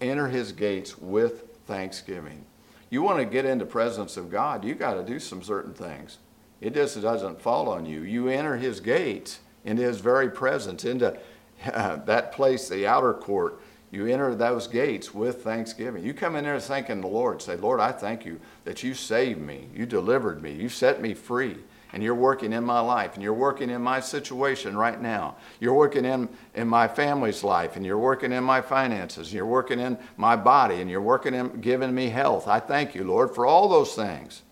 Enter 0.00 0.28
his 0.28 0.52
gates 0.52 0.98
with 0.98 1.56
thanksgiving. 1.66 2.44
You 2.90 3.02
want 3.02 3.18
to 3.18 3.24
get 3.24 3.44
into 3.44 3.66
presence 3.66 4.16
of 4.16 4.30
God, 4.30 4.64
you 4.64 4.74
got 4.74 4.94
to 4.94 5.02
do 5.02 5.18
some 5.18 5.42
certain 5.42 5.74
things. 5.74 6.18
It 6.60 6.74
just 6.74 7.00
doesn't 7.00 7.40
fall 7.40 7.68
on 7.68 7.86
you. 7.86 8.02
You 8.02 8.28
enter 8.28 8.56
his 8.56 8.80
gates 8.80 9.40
into 9.64 9.82
his 9.82 10.00
very 10.00 10.30
presence, 10.30 10.84
into 10.84 11.18
uh, 11.66 11.96
that 12.04 12.32
place, 12.32 12.68
the 12.68 12.86
outer 12.86 13.14
court. 13.14 13.60
You 13.90 14.06
enter 14.06 14.34
those 14.34 14.66
gates 14.66 15.14
with 15.14 15.44
thanksgiving. 15.44 16.04
You 16.04 16.14
come 16.14 16.34
in 16.34 16.44
there 16.44 16.58
thanking 16.58 17.00
the 17.00 17.06
Lord. 17.06 17.40
Say, 17.40 17.56
Lord, 17.56 17.78
I 17.80 17.92
thank 17.92 18.24
you 18.24 18.40
that 18.64 18.82
you 18.82 18.92
saved 18.92 19.40
me. 19.40 19.68
You 19.72 19.86
delivered 19.86 20.42
me. 20.42 20.52
You 20.52 20.68
set 20.68 21.00
me 21.00 21.14
free 21.14 21.58
and 21.94 22.02
you're 22.02 22.12
working 22.12 22.52
in 22.52 22.64
my 22.64 22.80
life 22.80 23.14
and 23.14 23.22
you're 23.22 23.32
working 23.32 23.70
in 23.70 23.80
my 23.80 24.00
situation 24.00 24.76
right 24.76 25.00
now. 25.00 25.36
You're 25.60 25.74
working 25.74 26.04
in, 26.04 26.28
in 26.56 26.66
my 26.66 26.88
family's 26.88 27.44
life 27.44 27.76
and 27.76 27.86
you're 27.86 27.96
working 27.96 28.32
in 28.32 28.42
my 28.42 28.62
finances. 28.62 29.32
You're 29.32 29.46
working 29.46 29.78
in 29.78 29.96
my 30.16 30.34
body 30.34 30.80
and 30.80 30.90
you're 30.90 31.00
working 31.00 31.34
in 31.34 31.60
giving 31.60 31.94
me 31.94 32.08
health. 32.08 32.48
I 32.48 32.58
thank 32.58 32.96
you, 32.96 33.04
Lord, 33.04 33.32
for 33.32 33.46
all 33.46 33.68
those 33.68 33.94
things. 33.94 34.42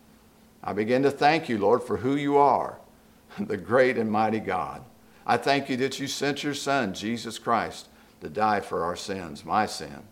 I 0.62 0.72
begin 0.72 1.02
to 1.02 1.10
thank 1.10 1.48
you, 1.48 1.58
Lord, 1.58 1.82
for 1.82 1.96
who 1.96 2.14
you 2.14 2.36
are, 2.36 2.78
the 3.40 3.56
great 3.56 3.98
and 3.98 4.08
mighty 4.08 4.38
God. 4.38 4.84
I 5.26 5.36
thank 5.36 5.68
you 5.68 5.76
that 5.78 5.98
you 5.98 6.06
sent 6.06 6.44
your 6.44 6.54
Son, 6.54 6.94
Jesus 6.94 7.40
Christ, 7.40 7.88
to 8.20 8.28
die 8.28 8.60
for 8.60 8.84
our 8.84 8.94
sins, 8.94 9.44
my 9.44 9.66
sin. 9.66 10.04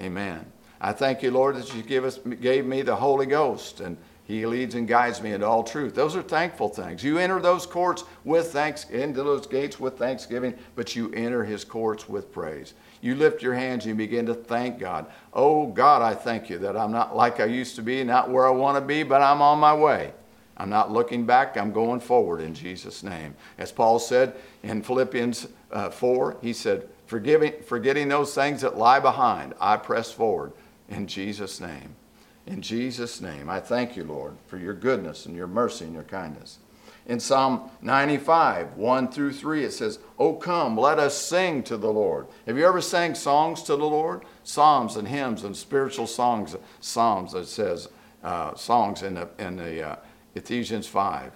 Amen. 0.00 0.50
I 0.80 0.92
thank 0.92 1.22
you, 1.22 1.30
Lord, 1.30 1.56
that 1.56 1.74
you 1.74 1.82
give 1.82 2.06
us, 2.06 2.16
gave 2.40 2.64
me 2.64 2.80
the 2.80 2.96
Holy 2.96 3.26
Ghost 3.26 3.80
and 3.80 3.98
he 4.30 4.46
leads 4.46 4.76
and 4.76 4.86
guides 4.86 5.20
me 5.20 5.32
into 5.32 5.46
all 5.46 5.64
truth. 5.64 5.94
Those 5.94 6.14
are 6.14 6.22
thankful 6.22 6.68
things. 6.68 7.02
You 7.02 7.18
enter 7.18 7.40
those 7.40 7.66
courts 7.66 8.04
with 8.24 8.52
thanks, 8.52 8.88
into 8.90 9.24
those 9.24 9.46
gates 9.46 9.80
with 9.80 9.98
thanksgiving, 9.98 10.54
but 10.76 10.94
you 10.94 11.10
enter 11.12 11.44
his 11.44 11.64
courts 11.64 12.08
with 12.08 12.30
praise. 12.30 12.74
You 13.00 13.16
lift 13.16 13.42
your 13.42 13.54
hands 13.54 13.84
and 13.84 13.90
you 13.90 13.94
begin 13.96 14.26
to 14.26 14.34
thank 14.34 14.78
God. 14.78 15.06
Oh 15.32 15.66
God, 15.66 16.00
I 16.02 16.14
thank 16.14 16.48
you 16.48 16.58
that 16.58 16.76
I'm 16.76 16.92
not 16.92 17.16
like 17.16 17.40
I 17.40 17.46
used 17.46 17.74
to 17.76 17.82
be, 17.82 18.04
not 18.04 18.30
where 18.30 18.46
I 18.46 18.50
want 18.50 18.76
to 18.76 18.80
be, 18.80 19.02
but 19.02 19.20
I'm 19.20 19.42
on 19.42 19.58
my 19.58 19.74
way. 19.74 20.12
I'm 20.56 20.70
not 20.70 20.92
looking 20.92 21.26
back, 21.26 21.56
I'm 21.56 21.72
going 21.72 22.00
forward 22.00 22.40
in 22.40 22.54
Jesus' 22.54 23.02
name. 23.02 23.34
As 23.58 23.72
Paul 23.72 23.98
said 23.98 24.36
in 24.62 24.82
Philippians 24.82 25.48
uh, 25.72 25.90
4, 25.90 26.36
he 26.42 26.52
said, 26.52 26.86
forgetting 27.06 28.08
those 28.08 28.34
things 28.34 28.60
that 28.60 28.76
lie 28.76 29.00
behind, 29.00 29.54
I 29.60 29.76
press 29.78 30.12
forward 30.12 30.52
in 30.88 31.06
Jesus' 31.06 31.60
name. 31.60 31.96
In 32.46 32.62
Jesus' 32.62 33.20
name, 33.20 33.48
I 33.48 33.60
thank 33.60 33.96
you, 33.96 34.04
Lord, 34.04 34.36
for 34.46 34.58
your 34.58 34.74
goodness 34.74 35.26
and 35.26 35.36
your 35.36 35.46
mercy 35.46 35.84
and 35.84 35.94
your 35.94 36.04
kindness. 36.04 36.58
In 37.06 37.18
Psalm 37.18 37.70
95, 37.82 38.76
1 38.76 39.08
through 39.10 39.32
3, 39.32 39.64
it 39.64 39.72
says, 39.72 39.98
Oh, 40.18 40.34
come, 40.34 40.76
let 40.76 40.98
us 40.98 41.16
sing 41.16 41.62
to 41.64 41.76
the 41.76 41.92
Lord. 41.92 42.26
Have 42.46 42.56
you 42.56 42.66
ever 42.66 42.80
sang 42.80 43.14
songs 43.14 43.62
to 43.64 43.76
the 43.76 43.84
Lord? 43.84 44.24
Psalms 44.44 44.96
and 44.96 45.08
hymns 45.08 45.42
and 45.42 45.56
spiritual 45.56 46.06
songs, 46.06 46.56
psalms, 46.80 47.34
it 47.34 47.46
says, 47.46 47.88
uh, 48.22 48.54
songs 48.54 49.02
in 49.02 49.14
the, 49.14 49.28
in 49.38 49.56
the 49.56 49.82
uh, 49.82 49.96
Ephesians 50.34 50.86
5. 50.86 51.32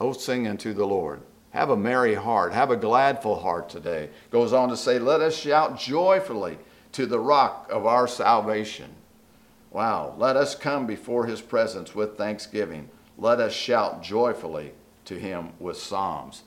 Oh, 0.00 0.12
sing 0.12 0.46
unto 0.46 0.72
the 0.72 0.86
Lord. 0.86 1.22
Have 1.50 1.70
a 1.70 1.76
merry 1.76 2.14
heart. 2.14 2.52
Have 2.52 2.70
a 2.70 2.76
gladful 2.76 3.40
heart 3.42 3.68
today. 3.68 4.10
Goes 4.30 4.52
on 4.52 4.68
to 4.68 4.76
say, 4.76 4.98
Let 4.98 5.20
us 5.20 5.36
shout 5.36 5.78
joyfully 5.78 6.58
to 6.92 7.06
the 7.06 7.20
rock 7.20 7.68
of 7.70 7.86
our 7.86 8.06
salvation. 8.08 8.90
Wow. 9.72 10.14
Let 10.18 10.36
us 10.36 10.54
come 10.54 10.86
before 10.86 11.26
his 11.26 11.40
presence 11.40 11.94
with 11.94 12.18
thanksgiving. 12.18 12.90
Let 13.16 13.40
us 13.40 13.52
shout 13.52 14.02
joyfully 14.02 14.72
to 15.06 15.18
him 15.18 15.50
with 15.58 15.78
psalms. 15.78 16.42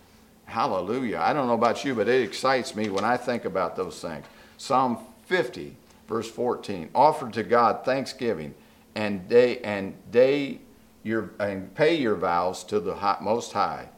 Hallelujah. 0.46 1.20
I 1.20 1.34
don't 1.34 1.48
know 1.48 1.54
about 1.54 1.84
you, 1.84 1.96
but 1.96 2.08
it 2.08 2.22
excites 2.22 2.76
me 2.76 2.90
when 2.90 3.04
I 3.04 3.18
think 3.18 3.46
about 3.46 3.76
those 3.76 4.00
things. 4.00 4.26
Psalm 4.58 5.00
50, 5.26 5.76
verse 6.08 6.30
14. 6.30 6.90
Offer 6.94 7.32
to 7.32 7.44
God 7.44 7.84
thanksgiving 7.84 8.54
and 8.94 9.28
day 9.28 9.60
and 9.60 9.96
day 10.12 10.60
your 11.04 11.32
and 11.40 11.74
pay 11.76 11.96
your 11.96 12.16
vows 12.16 12.64
to 12.66 12.80
the 12.80 12.96
high, 12.96 13.18
most 13.22 13.54
high. 13.54 13.90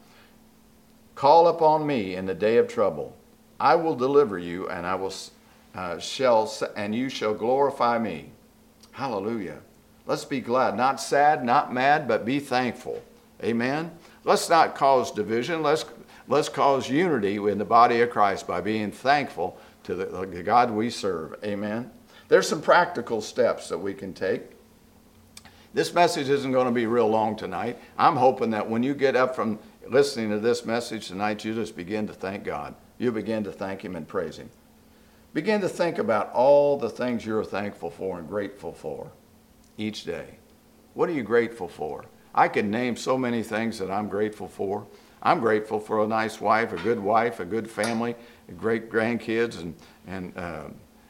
Call 1.16 1.48
upon 1.48 1.86
me 1.86 2.16
in 2.16 2.26
the 2.26 2.34
day 2.34 2.58
of 2.58 2.68
trouble. 2.68 3.16
I 3.60 3.76
will 3.76 3.96
deliver 3.96 4.38
you 4.38 4.70
and 4.70 4.86
I 4.86 4.96
will 4.96 5.14
uh, 5.76 6.00
shall 6.00 6.52
and 6.76 6.96
you 6.96 7.10
shall 7.10 7.34
glorify 7.34 7.98
me. 8.00 8.32
Hallelujah. 8.98 9.60
Let's 10.08 10.26
be 10.26 10.42
glad, 10.42 10.76
not 10.76 11.00
sad, 11.00 11.46
not 11.46 11.72
mad, 11.72 12.08
but 12.08 12.26
be 12.26 12.40
thankful. 12.40 13.00
Amen. 13.44 13.92
Let's 14.24 14.50
not 14.50 14.74
cause 14.74 15.12
division. 15.12 15.62
Let's 15.62 15.86
let's 16.28 16.50
cause 16.50 16.90
unity 16.90 17.36
in 17.36 17.60
the 17.60 17.64
body 17.64 18.02
of 18.02 18.10
Christ 18.10 18.48
by 18.48 18.60
being 18.60 18.90
thankful 18.90 19.60
to 19.84 19.94
the, 19.94 20.26
the 20.26 20.42
God 20.42 20.72
we 20.72 20.90
serve. 20.90 21.36
Amen. 21.44 21.92
There's 22.28 22.50
some 22.50 22.60
practical 22.60 23.22
steps 23.22 23.70
that 23.70 23.78
we 23.78 23.94
can 23.94 24.16
take. 24.16 24.42
This 25.76 25.94
message 25.94 26.28
isn't 26.28 26.52
going 26.52 26.66
to 26.66 26.74
be 26.74 26.88
real 26.88 27.08
long 27.08 27.36
tonight. 27.36 27.78
I'm 28.00 28.16
hoping 28.16 28.50
that 28.50 28.68
when 28.68 28.82
you 28.82 28.96
get 28.96 29.16
up 29.16 29.36
from 29.36 29.60
listening 29.88 30.32
to 30.32 30.40
this 30.40 30.66
message 30.66 31.08
tonight, 31.08 31.46
you 31.46 31.54
just 31.54 31.76
begin 31.76 32.08
to 32.08 32.14
thank 32.14 32.44
God. 32.44 32.74
You 32.98 33.12
begin 33.12 33.44
to 33.44 33.52
thank 33.52 33.86
Him 33.86 33.96
and 33.96 34.08
praise 34.08 34.38
Him. 34.38 34.50
Begin 35.34 35.62
to 35.62 35.70
think 35.70 35.98
about 35.98 36.32
all 36.34 36.78
the 36.78 36.90
things 36.90 37.26
you're 37.26 37.44
thankful 37.44 37.92
for 37.92 38.20
and 38.20 38.28
grateful 38.28 38.74
for 38.74 39.12
each 39.78 40.04
day. 40.04 40.38
What 40.94 41.10
are 41.10 41.14
you 41.14 41.24
grateful 41.24 41.68
for? 41.68 42.06
I 42.34 42.48
can 42.48 42.72
name 42.72 42.96
so 42.96 43.18
many 43.18 43.44
things 43.44 43.80
that 43.80 43.92
I'm 43.92 44.10
grateful 44.10 44.48
for. 44.48 44.88
I'm 45.22 45.40
grateful 45.40 45.80
for 45.80 46.04
a 46.04 46.08
nice 46.08 46.40
wife, 46.40 46.72
a 46.74 46.78
good 46.78 47.00
wife, 47.00 47.40
a 47.40 47.46
good 47.46 47.70
family, 47.70 48.16
great 48.58 48.90
grandkids, 48.90 49.60
and, 49.60 49.76
and 50.06 50.38
uh, 50.38 50.66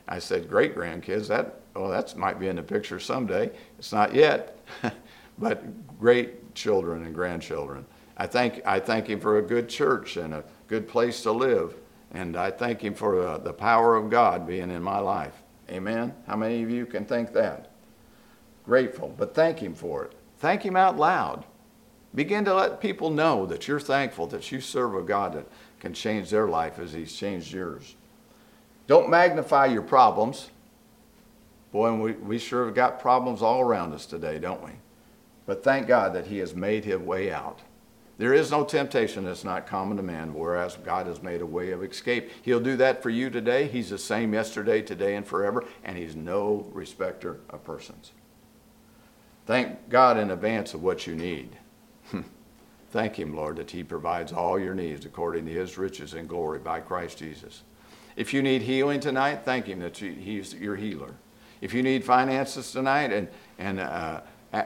I 0.08 0.20
said 0.20 0.50
great 0.50 0.76
grandkids. 0.76 1.28
That 1.28 1.62
oh, 1.76 1.90
that 1.90 2.16
might 2.16 2.40
be 2.40 2.48
in 2.48 2.56
the 2.56 2.64
picture 2.64 3.00
someday. 3.00 3.52
It's 3.78 3.92
not 3.92 4.16
yet, 4.16 4.58
but 5.38 6.00
great 6.00 6.56
children 6.56 7.04
and 7.04 7.14
grandchildren. 7.14 7.86
I 8.16 8.28
thank 8.28 8.66
I 8.66 8.80
thank 8.80 9.08
Him 9.08 9.20
for 9.20 9.40
a 9.40 9.42
good 9.42 9.68
church 9.68 10.18
and 10.18 10.34
a 10.34 10.44
good 10.68 10.88
place 10.88 11.22
to 11.24 11.32
live, 11.32 11.76
and 12.12 12.38
I 12.38 12.52
thank 12.52 12.82
Him 12.82 12.94
for 12.94 13.26
uh, 13.26 13.38
the 13.38 13.54
power 13.54 13.96
of 13.96 14.10
God 14.10 14.48
being 14.48 14.72
in 14.72 14.82
my 14.82 15.00
life. 15.00 15.34
Amen. 15.70 16.14
How 16.26 16.36
many 16.36 16.64
of 16.64 16.70
you 16.70 16.86
can 16.86 17.06
think 17.06 17.34
that? 17.34 17.72
Grateful, 18.66 19.14
but 19.18 19.36
thank 19.36 19.60
Him 19.60 19.74
for 19.74 20.06
it. 20.06 20.14
Thank 20.40 20.64
Him 20.64 20.76
out 20.76 20.98
loud. 20.98 21.46
Begin 22.16 22.46
to 22.46 22.54
let 22.54 22.82
people 22.82 23.10
know 23.10 23.46
that 23.46 23.68
you're 23.68 23.80
thankful 23.80 24.28
that 24.28 24.52
you 24.52 24.62
serve 24.62 24.96
a 24.96 25.02
God 25.02 25.34
that 25.34 25.48
can 25.80 25.94
change 25.94 26.30
their 26.30 26.48
life 26.48 26.80
as 26.80 26.94
He's 26.94 27.14
changed 27.14 27.54
yours. 27.54 27.96
Don't 28.88 29.10
magnify 29.10 29.66
your 29.68 29.82
problems. 29.82 30.50
Boy, 31.72 31.94
we, 31.94 32.12
we 32.14 32.40
sure 32.40 32.66
have 32.66 32.76
got 32.76 33.00
problems 33.00 33.42
all 33.42 33.62
around 33.62 33.94
us 33.94 34.06
today, 34.06 34.40
don't 34.40 34.64
we? 34.64 34.72
But 35.46 35.64
thank 35.64 35.88
God 35.88 36.14
that 36.14 36.28
He 36.28 36.38
has 36.38 36.56
made 36.56 36.86
His 36.86 36.98
way 36.98 37.32
out. 37.32 37.60
There 38.18 38.34
is 38.34 38.50
no 38.50 38.64
temptation 38.64 39.26
that's 39.26 39.44
not 39.44 39.68
common 39.68 39.98
to 39.98 40.04
man, 40.04 40.34
whereas 40.34 40.76
God 40.78 41.06
has 41.06 41.22
made 41.22 41.42
a 41.42 41.46
way 41.46 41.72
of 41.72 41.84
escape. 41.84 42.32
He'll 42.42 42.60
do 42.60 42.76
that 42.78 43.04
for 43.04 43.12
you 43.12 43.30
today. 43.30 43.68
He's 43.68 43.92
the 43.92 44.00
same 44.00 44.34
yesterday, 44.34 44.82
today, 44.82 45.16
and 45.16 45.26
forever, 45.26 45.64
and 45.84 45.98
He's 45.98 46.16
no 46.16 46.68
respecter 46.74 47.40
of 47.50 47.64
persons. 47.64 48.12
Thank 49.46 49.90
God 49.90 50.18
in 50.18 50.32
advance 50.32 50.74
of 50.74 50.82
what 50.82 51.06
you 51.06 51.16
need. 51.16 51.58
Thank 52.92 53.20
Him, 53.20 53.36
Lord, 53.36 53.58
that 53.58 53.72
He 53.72 53.84
provides 53.84 54.34
all 54.34 54.60
your 54.60 54.74
needs 54.74 55.06
according 55.06 55.46
to 55.46 55.52
His 55.52 55.78
riches 55.78 56.16
and 56.16 56.28
glory 56.28 56.58
by 56.58 56.80
Christ 56.80 57.20
Jesus. 57.20 57.62
If 58.16 58.34
you 58.34 58.42
need 58.42 58.64
healing 58.64 59.00
tonight, 59.00 59.42
thank 59.46 59.68
Him 59.68 59.80
that 59.80 59.98
He's 59.98 60.56
your 60.56 60.76
healer. 60.76 61.14
If 61.62 61.72
you 61.72 61.84
need 61.84 62.04
finances 62.04 62.72
tonight, 62.72 63.14
and, 63.14 63.28
and 63.60 63.80
uh, 63.80 64.22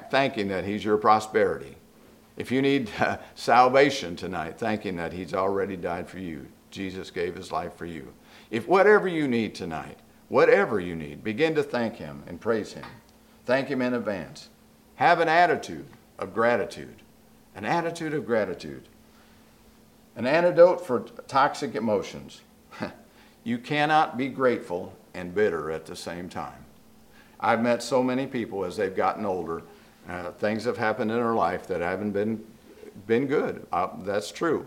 thank 0.10 0.36
Him 0.36 0.48
that 0.48 0.64
He's 0.64 0.86
your 0.86 0.98
prosperity. 0.98 1.76
If 2.42 2.50
you 2.50 2.64
need 2.64 2.90
uh, 3.00 3.20
salvation 3.36 4.16
tonight, 4.16 4.58
thanking 4.58 4.96
that 4.96 5.14
He's 5.14 5.36
already 5.36 5.78
died 5.78 6.10
for 6.10 6.18
you. 6.18 6.48
Jesus 6.72 7.12
gave 7.12 7.36
His 7.36 7.52
life 7.52 7.76
for 7.76 7.86
you. 7.86 8.14
If 8.50 8.68
whatever 8.68 9.08
you 9.08 9.28
need 9.28 9.54
tonight, 9.54 10.00
whatever 10.28 10.80
you 10.80 10.96
need, 10.96 11.24
begin 11.24 11.54
to 11.54 11.62
thank 11.62 11.98
Him 11.98 12.24
and 12.26 12.42
praise 12.42 12.74
Him. 12.74 12.86
Thank 13.46 13.68
Him 13.68 13.80
in 13.84 13.94
advance. 13.94 14.50
Have 14.96 15.20
an 15.20 15.30
attitude 15.30 15.86
of 16.18 16.34
gratitude. 16.34 17.04
An 17.54 17.64
attitude 17.64 18.16
of 18.16 18.26
gratitude. 18.26 18.88
An 20.16 20.26
antidote 20.26 20.84
for 20.84 21.02
toxic 21.28 21.76
emotions. 21.76 22.42
you 23.44 23.60
cannot 23.60 24.18
be 24.18 24.30
grateful 24.30 24.96
and 25.14 25.36
bitter 25.36 25.70
at 25.70 25.86
the 25.86 25.96
same 25.96 26.28
time. 26.28 26.66
I've 27.40 27.62
met 27.62 27.84
so 27.84 28.02
many 28.02 28.26
people 28.26 28.66
as 28.66 28.78
they've 28.78 28.96
gotten 28.96 29.28
older. 29.28 29.62
Uh, 30.10 30.32
things 30.32 30.66
have 30.66 30.78
happened 30.78 31.12
in 31.12 31.18
their 31.18 31.34
life 31.34 31.68
that 31.68 31.82
haven't 31.82 32.12
been, 32.12 32.44
been 33.08 33.28
good. 33.28 33.66
Uh, 33.72 33.88
that's 34.00 34.32
true. 34.32 34.66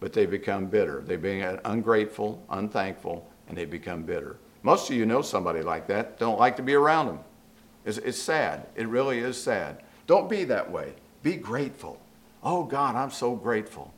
But 0.00 0.12
they 0.12 0.26
become 0.26 0.66
bitter. 0.66 1.02
They 1.04 1.16
become 1.16 1.60
ungrateful, 1.64 2.42
unthankful, 2.50 3.28
and 3.48 3.56
they 3.56 3.64
become 3.64 4.02
bitter. 4.02 4.36
Most 4.62 4.90
of 4.90 4.96
you 4.96 5.06
know 5.06 5.22
somebody 5.22 5.62
like 5.62 5.86
that, 5.88 6.18
don't 6.18 6.38
like 6.38 6.56
to 6.56 6.62
be 6.62 6.74
around 6.74 7.06
them. 7.06 7.20
It's, 7.84 7.98
it's 7.98 8.20
sad. 8.20 8.66
It 8.74 8.88
really 8.88 9.18
is 9.18 9.40
sad. 9.40 9.82
Don't 10.06 10.28
be 10.28 10.44
that 10.44 10.70
way. 10.70 10.94
Be 11.22 11.36
grateful. 11.36 12.00
Oh, 12.42 12.64
God, 12.64 12.96
I'm 12.96 13.10
so 13.10 13.34
grateful. 13.34 13.92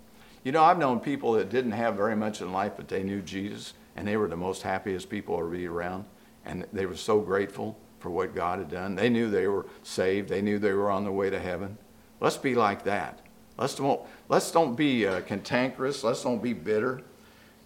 You 0.45 0.53
know, 0.53 0.63
I've 0.63 0.79
known 0.79 1.01
people 1.01 1.33
that 1.35 1.51
didn't 1.51 1.73
have 1.73 1.97
very 1.97 2.17
much 2.17 2.41
in 2.41 2.53
life, 2.53 2.73
but 2.77 2.89
they 2.89 3.03
knew 3.03 3.21
Jesus, 3.21 3.75
and 3.97 4.07
they 4.07 4.17
were 4.17 4.29
the 4.29 4.37
most 4.37 4.63
happiest 4.63 5.11
people 5.11 5.39
to 5.39 5.45
be 5.45 5.67
around, 5.67 6.05
and 6.45 6.67
they 6.73 6.87
were 6.87 6.97
so 6.97 7.21
grateful 7.21 7.77
for 8.01 8.11
what 8.11 8.35
God 8.35 8.59
had 8.59 8.71
done. 8.71 8.97
They 8.97 9.09
knew 9.09 9.31
they 9.31 9.47
were 9.47 9.67
saved. 9.83 10.29
They 10.29 10.43
knew 10.43 10.59
they 10.59 10.73
were 10.73 10.91
on 10.91 11.05
their 11.05 11.13
way 11.13 11.31
to 11.31 11.39
heaven. 11.39 11.79
Let's 12.21 12.37
be 12.37 12.55
like 12.55 12.85
that. 12.85 13.21
Let's 13.57 13.75
don't, 13.75 14.01
let's 14.29 14.51
don't 14.51 14.75
be 14.75 15.07
uh, 15.07 15.21
cantankerous. 15.21 16.03
Let's 16.03 16.23
don't 16.23 16.43
be 16.43 16.55
bitter. 16.55 17.03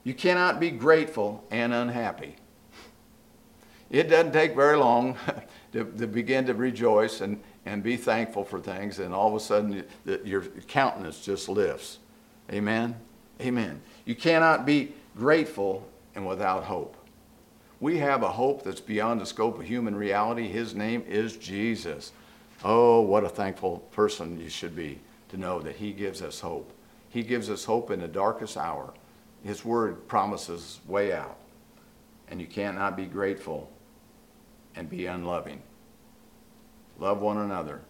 You 0.03 0.13
cannot 0.13 0.61
be 0.61 0.71
grateful 0.71 1.45
and 1.51 1.73
unhappy. 1.73 2.37
It 3.91 4.11
doesn't 4.11 4.33
take 4.33 4.55
very 4.55 4.77
long 4.77 5.17
to, 5.73 5.85
to 5.85 6.07
begin 6.07 6.47
to 6.47 6.55
rejoice 6.55 7.21
and, 7.21 7.41
and 7.65 7.83
be 7.83 7.97
thankful 7.97 8.45
for 8.45 8.61
things, 8.61 8.99
and 8.99 9.15
all 9.15 9.29
of 9.29 9.35
a 9.35 9.41
sudden 9.41 9.85
you, 10.05 10.21
your 10.25 10.43
countenance 10.67 11.21
just 11.25 11.49
lifts. 11.49 11.99
Amen? 12.53 12.97
Amen. 13.41 13.81
You 14.05 14.15
cannot 14.15 14.67
be 14.67 14.93
grateful 15.17 15.89
and 16.15 16.27
without 16.27 16.65
hope. 16.65 16.97
We 17.81 17.99
have 17.99 18.23
a 18.23 18.31
hope 18.31 18.63
that's 18.63 18.81
beyond 18.81 19.21
the 19.21 19.27
scope 19.27 19.59
of 19.59 19.67
human 19.67 19.95
reality. 19.95 20.49
His 20.49 20.75
name 20.75 21.05
is 21.07 21.37
Jesus. 21.37 22.13
Oh, 22.65 23.01
what 23.01 23.25
a 23.25 23.29
thankful 23.29 23.79
person 23.91 24.41
you 24.41 24.49
should 24.49 24.75
be 24.75 25.01
to 25.29 25.37
know 25.37 25.61
that 25.61 25.77
He 25.77 25.93
gives 25.93 26.23
us 26.23 26.41
hope. 26.41 26.73
He 27.09 27.23
gives 27.23 27.51
us 27.51 27.65
hope 27.65 27.91
in 27.91 28.01
the 28.01 28.09
darkest 28.09 28.57
hour. 28.57 28.95
His 29.45 29.65
word 29.65 30.09
promises 30.09 30.81
way 30.87 31.13
out. 31.13 31.37
And 32.29 32.41
you 32.41 32.47
cannot 32.47 32.97
be 32.97 33.05
grateful 33.05 33.71
and 34.75 34.89
be 34.89 35.07
unloving. 35.07 35.63
Love 36.99 37.21
one 37.21 37.39
another. 37.39 37.83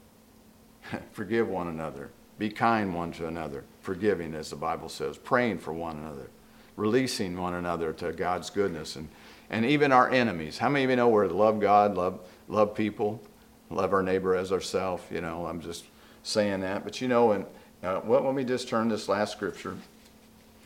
Forgive 1.13 1.49
one 1.49 1.69
another. 1.69 2.11
Be 2.39 2.51
kind 2.51 2.95
one 2.95 3.13
to 3.13 3.27
another. 3.29 3.65
Forgiving, 3.81 4.35
as 4.35 4.51
the 4.51 4.57
Bible 4.57 4.89
says. 4.89 5.17
Praying 5.17 5.59
for 5.59 5.73
one 5.73 5.99
another. 5.99 6.29
Releasing 6.77 7.39
one 7.39 7.55
another 7.55 7.93
to 7.93 8.13
God's 8.13 8.51
goodness. 8.51 8.97
And, 8.97 9.09
and 9.55 9.65
even 9.65 9.93
our 9.93 10.11
enemies. 10.11 10.59
How 10.59 10.69
many 10.69 10.85
of 10.85 10.91
you 10.91 10.97
know 10.97 11.09
we're 11.09 11.29
to 11.29 11.33
love 11.33 11.61
God, 11.61 11.95
love, 11.95 12.19
love 12.49 12.75
people, 12.75 13.23
love 13.71 13.93
our 13.93 14.03
neighbor 14.03 14.35
as 14.35 14.51
ourselves? 14.51 15.05
You 15.13 15.21
know, 15.21 15.47
I'm 15.47 15.61
just 15.61 15.85
saying 16.25 16.63
that. 16.63 16.83
But 16.83 17.01
you 17.01 17.07
know, 17.07 17.31
and 17.31 17.47
uh, 17.85 18.01
well, 18.05 18.23
let 18.23 18.35
me 18.35 18.43
just 18.43 18.69
turn 18.69 18.89
this 18.89 19.09
last 19.09 19.31
scripture. 19.31 19.77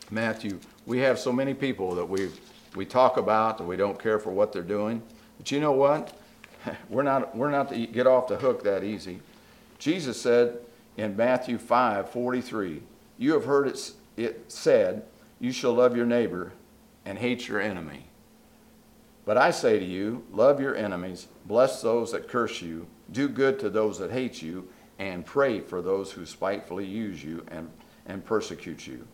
Matthew, 0.09 0.59
we 0.87 0.97
have 0.99 1.19
so 1.19 1.31
many 1.31 1.53
people 1.53 1.93
that 1.93 2.05
we 2.05 2.31
we 2.75 2.83
talk 2.83 3.17
about 3.17 3.59
and 3.59 3.69
we 3.69 3.77
don't 3.77 3.99
care 3.99 4.17
for 4.17 4.31
what 4.31 4.51
they're 4.51 4.63
doing. 4.63 5.03
But 5.37 5.51
you 5.51 5.59
know 5.59 5.71
what? 5.71 6.17
We're 6.89 7.03
not, 7.03 7.37
we're 7.37 7.51
not 7.51 7.69
to 7.69 7.87
get 7.87 8.05
off 8.05 8.27
the 8.27 8.35
hook 8.35 8.63
that 8.63 8.83
easy. 8.83 9.21
Jesus 9.77 10.21
said 10.21 10.57
in 10.97 11.15
Matthew 11.15 11.57
5 11.57 12.09
43, 12.09 12.81
You 13.17 13.33
have 13.33 13.45
heard 13.45 13.67
it, 13.67 13.91
it 14.17 14.43
said, 14.49 15.03
You 15.39 15.53
shall 15.53 15.73
love 15.73 15.95
your 15.95 16.05
neighbor 16.05 16.51
and 17.05 17.17
hate 17.17 17.47
your 17.47 17.61
enemy. 17.61 18.08
But 19.25 19.37
I 19.37 19.51
say 19.51 19.79
to 19.79 19.85
you, 19.85 20.25
love 20.31 20.59
your 20.59 20.75
enemies, 20.75 21.27
bless 21.45 21.81
those 21.81 22.11
that 22.11 22.27
curse 22.27 22.61
you, 22.61 22.87
do 23.11 23.27
good 23.27 23.59
to 23.59 23.69
those 23.69 23.99
that 23.99 24.11
hate 24.11 24.41
you, 24.41 24.67
and 24.97 25.25
pray 25.25 25.59
for 25.59 25.81
those 25.81 26.11
who 26.11 26.25
spitefully 26.25 26.85
use 26.85 27.23
you 27.23 27.45
and, 27.49 27.69
and 28.05 28.25
persecute 28.25 28.87
you, 28.87 29.07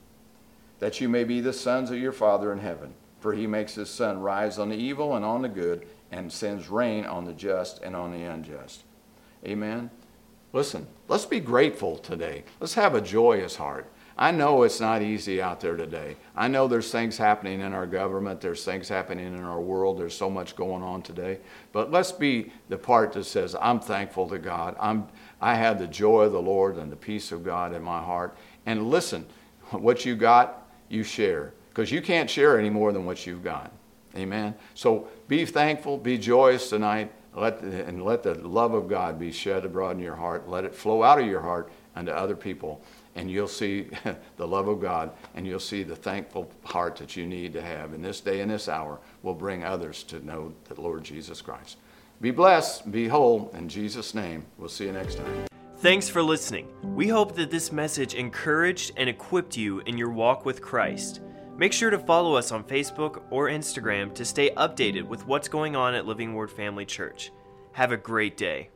that 0.80 1.00
you 1.00 1.10
may 1.10 1.24
be 1.24 1.42
the 1.42 1.54
sons 1.54 1.92
of 1.92 1.98
your 1.98 2.12
Father 2.12 2.52
in 2.52 2.60
heaven. 2.60 2.94
For 3.20 3.34
he 3.34 3.48
makes 3.48 3.74
his 3.74 3.90
sun 3.90 4.20
rise 4.20 4.60
on 4.60 4.70
the 4.70 4.76
evil 4.76 5.16
and 5.16 5.26
on 5.26 5.42
the 5.42 5.50
good, 5.50 5.88
and 6.12 6.32
sends 6.32 6.70
rain 6.70 7.06
on 7.06 7.26
the 7.26 7.34
just 7.34 7.82
and 7.82 7.96
on 7.96 8.12
the 8.12 8.24
unjust. 8.24 8.84
Amen. 9.44 9.90
Listen, 10.54 10.88
let's 11.08 11.26
be 11.26 11.40
grateful 11.40 11.98
today. 11.98 12.44
Let's 12.60 12.76
have 12.76 12.94
a 12.94 13.02
joyous 13.02 13.56
heart. 13.56 13.92
I 14.18 14.32
know 14.32 14.64
it's 14.64 14.80
not 14.80 15.02
easy 15.02 15.42
out 15.42 15.60
there 15.60 15.76
today. 15.76 16.16
I 16.38 16.48
know 16.48 16.70
there's 16.70 16.90
things 16.90 17.18
happening 17.18 17.60
in 17.60 17.74
our 17.74 17.86
government, 17.86 18.40
there's 18.40 18.64
things 18.64 18.88
happening 18.88 19.28
in 19.28 19.44
our 19.44 19.60
world, 19.60 20.00
there's 20.00 20.16
so 20.16 20.30
much 20.30 20.56
going 20.56 20.84
on 20.84 21.02
today. 21.02 21.40
But 21.74 21.92
let's 21.92 22.14
be 22.14 22.54
the 22.70 22.78
part 22.78 23.12
that 23.14 23.26
says, 23.26 23.56
I'm 23.60 23.82
thankful 23.82 24.30
to 24.30 24.40
God. 24.40 24.78
I'm, 24.80 25.08
I 25.42 25.56
have 25.56 25.80
the 25.80 25.88
joy 25.88 26.24
of 26.24 26.32
the 26.32 26.42
Lord 26.42 26.78
and 26.78 26.90
the 26.90 26.96
peace 26.96 27.34
of 27.34 27.44
God 27.44 27.74
in 27.74 27.84
my 27.84 28.02
heart. 28.02 28.38
And 28.66 28.90
listen, 28.90 29.26
what 29.72 30.06
you 30.06 30.16
got, 30.16 30.66
you 30.88 31.04
share. 31.04 31.54
Because 31.70 31.92
you 31.92 32.02
can't 32.02 32.30
share 32.30 32.58
any 32.58 32.70
more 32.70 32.94
than 32.94 33.06
what 33.06 33.26
you've 33.26 33.44
got. 33.44 33.74
Amen. 34.16 34.56
So 34.76 35.10
be 35.28 35.46
thankful, 35.46 35.98
be 35.98 36.18
joyous 36.18 36.70
tonight, 36.70 37.12
let 37.34 37.60
and 37.60 38.02
let 38.06 38.24
the 38.24 38.36
love 38.36 38.74
of 38.74 38.88
God 38.88 39.20
be 39.20 39.34
shed 39.34 39.66
abroad 39.66 39.98
in 39.98 40.02
your 40.02 40.16
heart. 40.16 40.48
Let 40.48 40.64
it 40.64 40.74
flow 40.74 41.04
out 41.04 41.20
of 41.20 41.28
your 41.28 41.42
heart 41.42 41.70
unto 41.94 42.12
other 42.12 42.36
people 42.36 42.82
and 43.16 43.32
you'll 43.32 43.48
see 43.48 43.88
the 44.38 44.48
love 44.48 44.68
of 44.68 44.82
God 44.82 45.12
and 45.34 45.48
you'll 45.48 45.60
see 45.60 45.84
the 45.84 45.96
thankful 45.96 46.52
heart 46.64 46.98
that 46.98 47.16
you 47.16 47.26
need 47.26 47.54
to 47.54 47.62
have 47.62 47.94
in 47.94 48.02
this 48.02 48.22
day 48.22 48.42
and 48.42 48.52
this 48.52 48.70
hour 48.70 49.00
will 49.24 49.34
bring 49.34 49.64
others 49.64 50.04
to 50.04 50.26
know 50.26 50.54
the 50.66 50.80
Lord 50.80 51.04
Jesus 51.04 51.42
Christ. 51.42 51.78
Be 52.22 52.32
blessed, 52.32 52.92
be 52.92 53.08
whole, 53.08 53.52
in 53.54 53.68
Jesus' 53.68 54.14
name. 54.14 54.46
We'll 54.58 54.70
see 54.70 54.86
you 54.86 54.92
next 54.92 55.16
time. 55.16 55.46
Thanks 55.78 56.08
for 56.08 56.24
listening. 56.24 56.70
We 56.82 57.08
hope 57.08 57.36
that 57.36 57.52
this 57.52 57.72
message 57.72 58.14
encouraged 58.14 58.94
and 58.96 59.10
equipped 59.10 59.58
you 59.58 59.80
in 59.82 59.98
your 59.98 60.10
walk 60.10 60.46
with 60.46 60.62
Christ. 60.62 61.22
Make 61.58 61.74
sure 61.74 61.90
to 61.90 62.00
follow 62.00 62.36
us 62.36 62.52
on 62.52 62.64
Facebook 62.64 63.22
or 63.30 63.48
Instagram 63.48 64.14
to 64.16 64.26
stay 64.26 64.50
updated 64.52 65.04
with 65.04 65.26
what's 65.28 65.48
going 65.48 65.76
on 65.76 65.94
at 65.94 66.06
Living 66.06 66.34
Word 66.34 66.52
Family 66.52 66.86
Church. 66.86 67.32
Have 67.74 67.92
a 67.92 67.98
great 67.98 68.38
day. 68.38 68.70